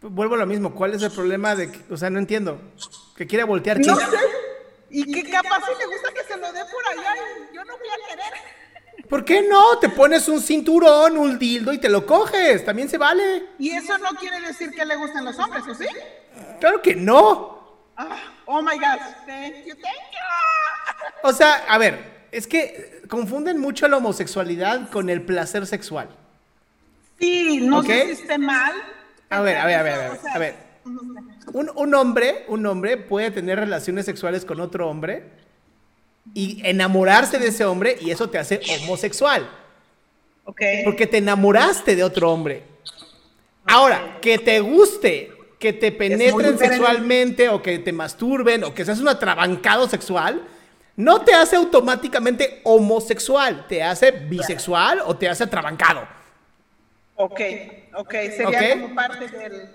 Vuelvo 0.00 0.36
a 0.36 0.38
lo 0.38 0.46
mismo. 0.46 0.74
¿Cuál 0.74 0.94
es 0.94 1.02
el 1.02 1.10
problema 1.10 1.54
de 1.54 1.70
que, 1.70 1.92
o 1.92 1.96
sea, 1.98 2.08
no 2.08 2.18
entiendo? 2.18 2.58
Que 3.16 3.26
quiera 3.26 3.44
voltear 3.44 3.80
No 3.80 3.96
sé. 3.96 4.06
Y 4.88 5.12
que 5.12 5.30
capaz 5.30 5.60
si 5.66 5.78
le 5.78 5.86
gusta 5.86 6.10
que 6.14 6.24
se 6.24 6.38
lo 6.38 6.50
dé 6.54 6.60
por 6.64 6.86
allá 6.86 7.14
y 7.52 7.54
yo 7.54 7.62
no 7.66 7.76
voy 7.76 7.88
a 7.88 8.08
querer. 8.08 9.06
¿Por 9.06 9.24
qué 9.26 9.42
no? 9.42 9.78
Te 9.78 9.90
pones 9.90 10.26
un 10.28 10.40
cinturón, 10.40 11.18
un 11.18 11.38
dildo 11.38 11.74
y 11.74 11.78
te 11.78 11.90
lo 11.90 12.06
coges. 12.06 12.64
También 12.64 12.88
se 12.88 12.96
vale. 12.96 13.44
Y 13.58 13.72
eso 13.72 13.98
no 13.98 14.08
quiere 14.18 14.40
decir 14.40 14.70
que 14.70 14.86
le 14.86 14.96
gusten 14.96 15.22
los 15.22 15.38
hombres, 15.38 15.64
¿o 15.68 15.74
sí? 15.74 15.86
Claro 16.60 16.80
que 16.80 16.94
no. 16.94 17.58
Ah, 17.94 18.16
oh 18.46 18.62
my 18.62 18.78
God. 18.78 19.00
Thank 19.26 19.66
you, 19.66 19.74
thank 19.74 20.12
you. 20.12 20.57
O 21.22 21.32
sea, 21.32 21.64
a 21.68 21.78
ver, 21.78 21.98
es 22.32 22.46
que 22.46 23.02
confunden 23.08 23.58
mucho 23.58 23.88
la 23.88 23.96
homosexualidad 23.96 24.90
con 24.90 25.10
el 25.10 25.22
placer 25.22 25.66
sexual. 25.66 26.08
Sí, 27.18 27.60
no 27.62 27.80
¿Ok? 27.80 27.86
sé 27.86 28.04
si 28.06 28.22
esté 28.22 28.38
mal. 28.38 28.72
A 29.30 29.40
ver, 29.40 29.56
a 29.56 29.66
ver, 29.66 29.76
a 29.76 29.82
ver, 29.82 29.92
a 29.94 29.98
ver. 29.98 30.20
A 30.34 30.38
ver. 30.38 30.54
Un, 31.52 31.70
un 31.74 31.94
hombre, 31.94 32.44
un 32.48 32.64
hombre 32.66 32.96
puede 32.96 33.30
tener 33.30 33.58
relaciones 33.58 34.06
sexuales 34.06 34.44
con 34.44 34.60
otro 34.60 34.88
hombre 34.88 35.24
y 36.34 36.60
enamorarse 36.64 37.38
de 37.38 37.48
ese 37.48 37.64
hombre 37.64 37.96
y 38.00 38.10
eso 38.10 38.30
te 38.30 38.38
hace 38.38 38.60
homosexual. 38.82 39.48
Ok. 40.44 40.62
Porque 40.84 41.06
te 41.06 41.18
enamoraste 41.18 41.94
de 41.94 42.04
otro 42.04 42.32
hombre. 42.32 42.62
Ahora, 43.66 44.18
que 44.22 44.38
te 44.38 44.60
guste, 44.60 45.32
que 45.58 45.74
te 45.74 45.92
penetren 45.92 46.58
sexualmente 46.58 47.48
o 47.50 47.60
que 47.60 47.78
te 47.78 47.92
masturben 47.92 48.64
o 48.64 48.74
que 48.74 48.84
seas 48.84 49.00
un 49.00 49.08
atrabancado 49.08 49.88
sexual, 49.88 50.42
no 50.98 51.20
te 51.20 51.32
hace 51.32 51.54
automáticamente 51.54 52.60
homosexual. 52.64 53.66
Te 53.68 53.80
hace 53.80 54.10
bisexual 54.10 55.00
o 55.06 55.16
te 55.16 55.28
hace 55.28 55.44
atrabancado. 55.44 56.02
Ok, 57.14 57.40
ok, 57.94 58.14
sería 58.36 58.80
como 58.80 58.94
parte 58.96 59.28
del... 59.28 59.70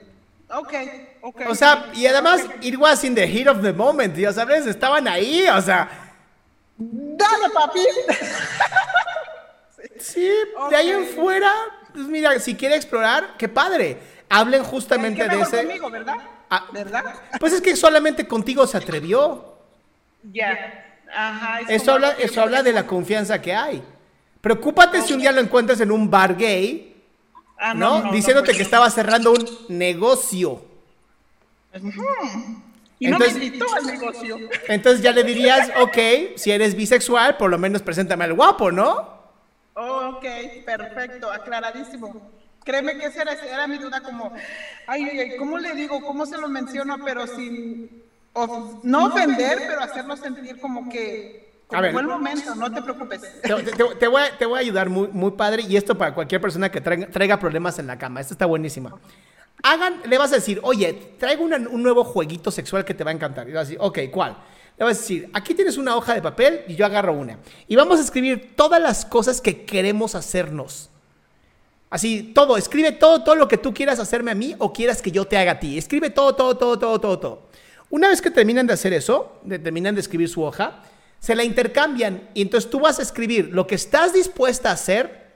Ok, 0.49 0.73
ok. 1.21 1.41
O 1.47 1.55
sea, 1.55 1.89
y 1.93 2.05
además, 2.07 2.45
it 2.59 2.75
was 2.75 3.05
in 3.05 3.15
the 3.15 3.25
heat 3.25 3.47
of 3.47 3.61
the 3.61 3.71
moment, 3.71 4.17
ya 4.17 4.33
sabes, 4.33 4.67
estaban 4.67 5.07
ahí, 5.07 5.47
o 5.47 5.61
sea, 5.61 5.89
Dale, 6.77 7.49
papi. 7.53 7.79
sí, 9.99 10.29
de 10.69 10.75
ahí 10.75 10.91
en 10.91 11.05
fuera, 11.05 11.51
pues 11.93 12.05
mira, 12.07 12.37
si 12.39 12.55
quiere 12.55 12.75
explorar, 12.75 13.35
qué 13.37 13.47
padre. 13.47 13.97
Hablen 14.27 14.63
justamente 14.63 15.25
de 15.25 15.39
ese. 15.39 15.57
conmigo, 15.57 15.89
¿verdad? 15.89 16.17
Ah. 16.49 16.65
¿Verdad? 16.73 17.15
Pues 17.39 17.53
es 17.53 17.61
que 17.61 17.75
solamente 17.77 18.27
contigo 18.27 18.67
se 18.67 18.77
atrevió. 18.77 19.55
Ya. 20.31 20.82
Ajá. 21.15 21.61
es 21.61 21.81
Eso 21.81 21.93
habla, 21.93 22.11
eso 22.11 22.41
habla 22.41 22.63
de 22.63 22.73
la 22.73 22.85
confianza 22.85 23.41
que 23.41 23.53
hay. 23.53 23.83
Preocúpate 24.41 25.01
si 25.01 25.13
un 25.13 25.19
día 25.19 25.31
lo 25.31 25.41
encuentras 25.41 25.79
en 25.81 25.91
un 25.91 26.09
bar 26.09 26.35
gay, 26.35 26.93
Ah, 27.65 27.73
¿no? 27.73 28.11
Diciéndote 28.11 28.47
pues 28.47 28.57
que 28.57 28.63
estaba 28.63 28.89
cerrando 28.89 29.31
un 29.31 29.47
negocio. 29.69 30.65
Y 32.99 33.07
no 33.07 33.17
me 33.17 33.27
invitó 33.27 33.65
al 33.73 33.85
negocio. 33.85 34.37
Entonces 34.67 35.01
ya 35.01 35.13
le 35.13 35.23
dirías, 35.23 35.71
ok, 35.79 35.97
si 36.35 36.51
eres 36.51 36.75
bisexual, 36.75 37.37
por 37.37 37.49
lo 37.49 37.57
menos 37.57 37.81
preséntame 37.81 38.25
al 38.25 38.33
guapo, 38.33 38.69
¿no? 38.69 39.13
Ok, 39.75 40.25
perfecto, 40.65 41.31
aclaradísimo. 41.31 42.31
Créeme 42.65 42.97
que 42.97 43.05
esa 43.05 43.21
era, 43.21 43.31
esa 43.31 43.45
era 43.45 43.65
mi 43.65 43.77
duda 43.77 44.01
como, 44.01 44.33
ay, 44.85 45.03
ay, 45.03 45.19
ay, 45.19 45.37
¿cómo 45.37 45.57
le 45.57 45.73
digo? 45.73 46.01
¿Cómo 46.01 46.25
se 46.25 46.37
lo 46.37 46.49
menciono? 46.49 46.97
Pero 47.05 47.27
sin, 47.27 48.02
of- 48.33 48.83
no 48.83 49.05
ofender, 49.05 49.57
pero 49.67 49.81
hacerlo 49.81 50.17
sentir 50.17 50.59
como 50.59 50.89
que, 50.89 51.61
A 51.71 51.81
ver. 51.81 51.93
buen 51.93 52.05
momento, 52.07 52.53
no 52.55 52.71
te 52.71 52.81
preocupes. 52.81 53.21
Te, 53.41 53.53
te- 53.53 53.95
te 53.99 54.07
voy, 54.07 54.21
a, 54.21 54.37
te 54.37 54.45
voy 54.45 54.57
a 54.57 54.61
ayudar 54.61 54.89
muy, 54.89 55.07
muy 55.09 55.31
padre 55.31 55.63
y 55.63 55.75
esto 55.77 55.97
para 55.97 56.13
cualquier 56.13 56.41
persona 56.41 56.71
que 56.71 56.81
traiga, 56.81 57.07
traiga 57.07 57.39
problemas 57.39 57.79
en 57.79 57.87
la 57.87 57.97
cama. 57.97 58.21
Esta 58.21 58.33
está 58.33 58.45
buenísima. 58.45 58.95
Hagan, 59.63 60.01
le 60.05 60.17
vas 60.17 60.31
a 60.33 60.35
decir, 60.35 60.59
oye, 60.63 60.93
traigo 61.19 61.43
una- 61.43 61.57
un 61.57 61.81
nuevo 61.83 62.03
jueguito 62.03 62.51
sexual 62.51 62.83
que 62.83 62.93
te 62.93 63.03
va 63.03 63.11
a 63.11 63.13
encantar. 63.13 63.47
Y 63.47 63.53
vas 63.53 63.61
a 63.61 63.63
decir, 63.65 63.77
ok, 63.79 63.99
¿cuál? 64.11 64.35
Le 64.77 64.83
vas 64.85 64.97
a 64.97 64.99
decir, 64.99 65.29
aquí 65.33 65.53
tienes 65.53 65.77
una 65.77 65.95
hoja 65.95 66.15
de 66.15 66.21
papel 66.21 66.61
y 66.67 66.75
yo 66.75 66.85
agarro 66.85 67.13
una. 67.13 67.37
Y 67.67 67.75
vamos 67.75 67.99
a 67.99 68.03
escribir 68.03 68.55
todas 68.55 68.81
las 68.81 69.05
cosas 69.05 69.39
que 69.39 69.63
queremos 69.65 70.15
hacernos. 70.15 70.89
Así, 71.89 72.31
todo, 72.33 72.57
escribe 72.57 72.91
todo, 72.91 73.23
todo 73.23 73.35
lo 73.35 73.47
que 73.47 73.57
tú 73.57 73.71
quieras 73.71 73.99
hacerme 73.99 74.31
a 74.31 74.35
mí 74.35 74.55
o 74.57 74.73
quieras 74.73 75.01
que 75.01 75.11
yo 75.11 75.25
te 75.25 75.37
haga 75.37 75.53
a 75.53 75.59
ti. 75.59 75.77
Escribe 75.77 76.09
todo, 76.09 76.33
todo, 76.35 76.57
todo, 76.57 76.79
todo, 76.79 76.99
todo, 76.99 77.19
todo. 77.19 77.41
Una 77.93 78.09
vez 78.09 78.23
que 78.23 78.31
terminan 78.31 78.65
de 78.65 78.73
hacer 78.73 78.91
eso, 78.91 79.39
de- 79.43 79.59
terminan 79.59 79.93
de 79.93 80.01
escribir 80.01 80.27
su 80.27 80.41
hoja, 80.41 80.81
se 81.19 81.35
la 81.35 81.43
intercambian 81.43 82.27
y 82.33 82.41
entonces 82.41 82.67
tú 82.71 82.79
vas 82.79 82.97
a 82.97 83.03
escribir 83.03 83.49
lo 83.53 83.67
que 83.67 83.75
estás 83.75 84.13
dispuesta 84.13 84.71
a 84.71 84.73
hacer, 84.73 85.27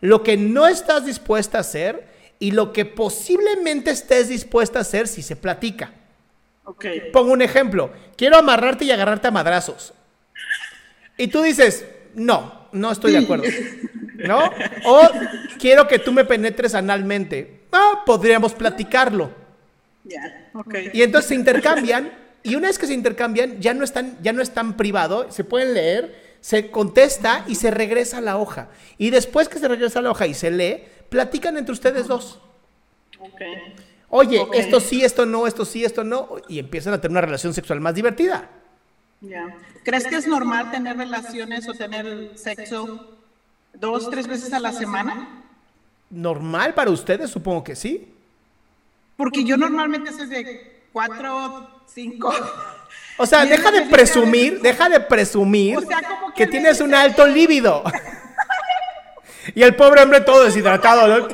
lo 0.00 0.22
que 0.22 0.38
no 0.38 0.66
estás 0.66 1.04
dispuesta 1.04 1.58
a 1.58 1.60
hacer 1.60 2.08
y 2.38 2.52
lo 2.52 2.72
que 2.72 2.86
posiblemente 2.86 3.90
estés 3.90 4.28
dispuesta 4.30 4.78
a 4.78 4.82
hacer 4.82 5.06
si 5.06 5.20
se 5.20 5.36
platica. 5.36 5.92
Ok. 6.64 6.86
Pongo 7.12 7.30
un 7.32 7.42
ejemplo. 7.42 7.90
Quiero 8.16 8.38
amarrarte 8.38 8.86
y 8.86 8.90
agarrarte 8.90 9.28
a 9.28 9.30
madrazos. 9.30 9.92
Y 11.18 11.26
tú 11.28 11.42
dices, 11.42 11.84
no, 12.14 12.68
no 12.72 12.90
estoy 12.90 13.12
de 13.12 13.18
acuerdo. 13.18 13.44
¿No? 14.14 14.50
O 14.86 15.00
quiero 15.58 15.86
que 15.86 15.98
tú 15.98 16.10
me 16.12 16.24
penetres 16.24 16.74
analmente. 16.74 17.64
Ah, 17.70 18.02
podríamos 18.06 18.54
platicarlo. 18.54 19.30
Ya, 20.08 20.50
ok. 20.54 20.74
Y 20.92 21.02
entonces 21.02 21.28
se 21.28 21.34
intercambian. 21.34 22.10
Y 22.42 22.54
una 22.54 22.68
vez 22.68 22.78
que 22.78 22.86
se 22.86 22.94
intercambian, 22.94 23.60
ya 23.60 23.74
no 23.74 23.84
están, 23.84 24.16
ya 24.22 24.32
no 24.32 24.42
es 24.42 24.50
tan 24.50 24.76
privado. 24.76 25.30
Se 25.30 25.44
pueden 25.44 25.74
leer, 25.74 26.36
se 26.40 26.70
contesta 26.70 27.44
y 27.46 27.56
se 27.56 27.70
regresa 27.70 28.18
a 28.18 28.20
la 28.20 28.38
hoja. 28.38 28.68
Y 28.96 29.10
después 29.10 29.48
que 29.48 29.58
se 29.58 29.68
regresa 29.68 29.98
a 29.98 30.02
la 30.02 30.10
hoja 30.10 30.26
y 30.26 30.34
se 30.34 30.50
lee, 30.50 30.82
platican 31.08 31.56
entre 31.58 31.72
ustedes 31.72 32.06
dos. 32.06 32.40
Oye, 34.08 34.46
esto 34.54 34.80
sí, 34.80 35.04
esto 35.04 35.26
no, 35.26 35.46
esto 35.46 35.64
sí, 35.64 35.84
esto 35.84 36.04
no. 36.04 36.36
Y 36.48 36.58
empiezan 36.58 36.94
a 36.94 37.00
tener 37.00 37.12
una 37.12 37.20
relación 37.20 37.52
sexual 37.52 37.80
más 37.80 37.94
divertida. 37.94 38.48
¿Crees 39.84 40.06
que 40.06 40.16
es 40.16 40.26
normal 40.26 40.70
tener 40.70 40.96
relaciones 40.96 41.68
o 41.68 41.74
tener 41.74 42.30
sexo 42.36 43.18
dos, 43.74 44.08
tres 44.10 44.26
veces 44.26 44.52
a 44.52 44.60
la 44.60 44.72
semana? 44.72 45.44
¿Normal 46.08 46.74
para 46.74 46.90
ustedes? 46.90 47.30
Supongo 47.30 47.64
que 47.64 47.76
sí. 47.76 48.14
Porque 49.18 49.42
yo 49.42 49.56
normalmente 49.56 50.12
soy 50.12 50.26
de 50.28 50.84
cuatro, 50.92 51.82
cinco. 51.92 52.32
O 53.16 53.26
sea, 53.26 53.44
deja 53.44 53.72
de 53.72 53.78
es 53.78 53.88
presumir, 53.88 54.60
deja 54.60 54.88
de 54.88 55.00
presumir 55.00 55.76
O 55.76 55.80
sea, 55.80 56.00
como 56.02 56.32
que 56.32 56.44
que 56.44 56.46
tienes 56.46 56.80
un 56.80 56.94
alto 56.94 57.26
líbido. 57.26 57.82
Y 59.54 59.62
el 59.62 59.74
pobre 59.74 60.02
hombre 60.02 60.20
todo 60.20 60.44
deshidratado. 60.44 61.08
¿no? 61.08 61.28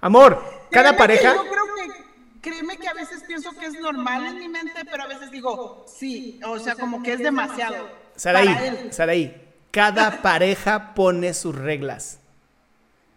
Amor, 0.00 0.40
cada 0.70 0.96
pareja, 0.96 1.34
Yo 1.34 1.42
creo 1.42 1.64
que, 1.74 2.40
créeme 2.40 2.76
que 2.76 2.86
a 2.86 2.94
veces 2.94 3.24
pienso 3.24 3.50
que 3.50 3.66
es 3.66 3.80
normal 3.80 4.26
en 4.26 4.38
mi 4.38 4.48
mente, 4.48 4.84
pero 4.88 5.02
a 5.02 5.08
veces 5.08 5.32
digo, 5.32 5.84
sí, 5.88 6.40
o 6.46 6.56
sea, 6.60 6.76
como 6.76 7.02
que 7.02 7.14
es 7.14 7.18
demasiado. 7.18 7.90
Saraí. 8.14 8.90
Saraí, 8.92 9.52
cada 9.72 10.22
pareja 10.22 10.94
pone 10.94 11.34
sus 11.34 11.56
reglas. 11.56 12.21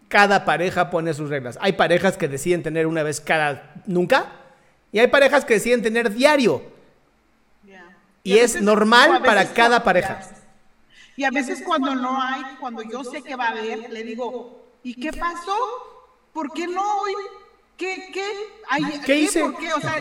Cada 0.08 0.44
pareja 0.44 0.90
pone 0.90 1.14
sus 1.14 1.30
reglas. 1.30 1.58
Hay 1.60 1.72
parejas 1.72 2.16
que 2.16 2.28
deciden 2.28 2.62
tener 2.62 2.86
una 2.86 3.02
vez 3.02 3.20
cada 3.20 3.74
nunca 3.86 4.32
y 4.92 4.98
hay 4.98 5.08
parejas 5.08 5.44
que 5.44 5.54
deciden 5.54 5.82
tener 5.82 6.12
diario. 6.12 6.62
Y 8.22 8.38
es 8.38 8.60
normal 8.60 9.22
para 9.22 9.52
cada 9.52 9.84
pareja. 9.84 10.20
Y 11.16 11.24
a 11.24 11.30
veces 11.30 11.62
cuando 11.64 11.94
no 11.94 12.20
hay, 12.20 12.42
cuando 12.58 12.82
yo 12.82 13.04
sé 13.04 13.22
que 13.22 13.36
va 13.36 13.46
a 13.46 13.50
haber, 13.50 13.90
le 13.90 14.02
digo, 14.02 14.66
¿y 14.82 14.94
qué 14.94 15.12
pasó? 15.12 15.56
¿Por 16.32 16.52
qué 16.52 16.66
no 16.66 16.82
hoy? 17.00 17.12
¿Qué, 17.76 18.10
qué? 18.12 18.26
Ay, 18.68 19.00
¿Qué 19.04 19.20
hice? 19.20 19.40
¿Por 19.40 19.56
qué? 19.58 19.72
O 19.72 19.80
sea, 19.80 19.94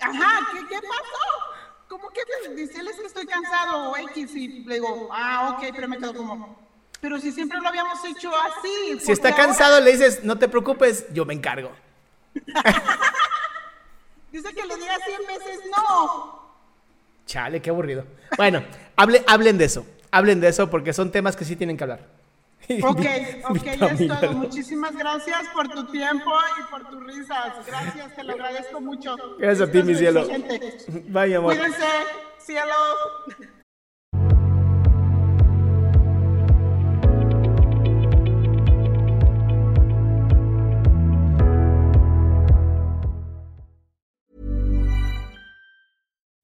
ajá, 0.00 0.48
¿qué, 0.52 0.66
qué 0.68 0.80
pasó? 0.80 1.50
¿Cómo 1.88 2.08
que 2.10 2.20
me 2.48 2.54
dice, 2.54 2.80
es 2.80 3.00
que 3.00 3.06
estoy 3.06 3.26
cansado 3.26 3.90
o 3.90 3.96
X? 3.96 4.34
Y 4.36 4.64
le 4.64 4.74
digo, 4.74 5.08
ah, 5.10 5.56
ok, 5.56 5.72
pero 5.74 5.88
me 5.88 5.98
quedo 5.98 6.14
como, 6.14 6.56
pero 7.00 7.18
si 7.18 7.32
siempre 7.32 7.58
lo 7.60 7.68
habíamos 7.68 8.04
hecho 8.04 8.30
así. 8.36 8.98
Si 9.00 9.06
¿por 9.06 9.12
está 9.12 9.28
qué 9.34 9.40
ahora?" 9.40 9.46
cansado, 9.46 9.80
le 9.80 9.92
dices, 9.92 10.24
no 10.24 10.38
te 10.38 10.48
preocupes, 10.48 11.06
yo 11.12 11.24
me 11.24 11.34
encargo. 11.34 11.70
Dice 14.32 14.54
que 14.54 14.64
le 14.64 14.76
diga 14.76 14.96
100 15.04 15.18
veces 15.26 15.60
no. 15.76 16.54
Chale, 17.26 17.60
qué 17.60 17.70
aburrido. 17.70 18.04
Bueno, 18.36 18.62
hable- 18.96 19.24
hablen 19.26 19.58
de 19.58 19.64
eso. 19.64 19.84
Hablen 20.12 20.40
de 20.40 20.48
eso 20.48 20.70
porque 20.70 20.92
son 20.92 21.10
temas 21.10 21.36
que 21.36 21.44
sí 21.44 21.56
tienen 21.56 21.76
que 21.76 21.84
hablar. 21.84 22.00
Ok, 22.84 23.00
ok, 23.48 23.66
es 23.66 24.06
todo. 24.08 24.32
Muchísimas 24.34 24.94
gracias 24.94 25.48
por 25.52 25.66
tu 25.68 25.86
tiempo 25.90 26.30
y 26.60 26.70
por 26.70 26.88
tus 26.88 27.04
risas. 27.04 27.66
Gracias, 27.66 28.14
te 28.14 28.22
lo 28.22 28.34
agradezco 28.34 28.80
mucho. 28.80 29.16
Gracias 29.38 29.68
a 29.68 29.72
ti, 29.72 29.82
mi 29.82 29.96
cielo. 29.96 30.28
Vaya, 31.08 31.38
amor. 31.38 31.56
Cuídense, 31.56 31.86
cielo. 32.38 32.74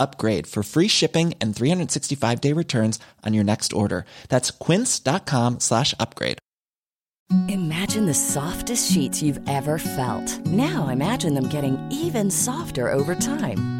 upgrade 0.00 0.46
for 0.46 0.62
free 0.62 0.88
shipping 0.88 1.34
and 1.40 1.54
365 1.54 2.40
day 2.40 2.52
returns 2.52 2.98
on 3.24 3.34
your 3.34 3.44
next 3.44 3.72
order. 3.72 4.04
That's 4.28 4.50
quince.com 4.50 5.60
slash 5.60 5.94
upgrade. 6.00 6.38
Imagine 7.48 8.06
the 8.06 8.14
softest 8.14 8.90
sheets 8.90 9.22
you've 9.22 9.40
ever 9.48 9.78
felt. 9.78 10.44
Now 10.46 10.88
imagine 10.88 11.34
them 11.34 11.46
getting 11.46 11.78
even 11.92 12.28
softer 12.28 12.92
over 12.92 13.14
time. 13.14 13.79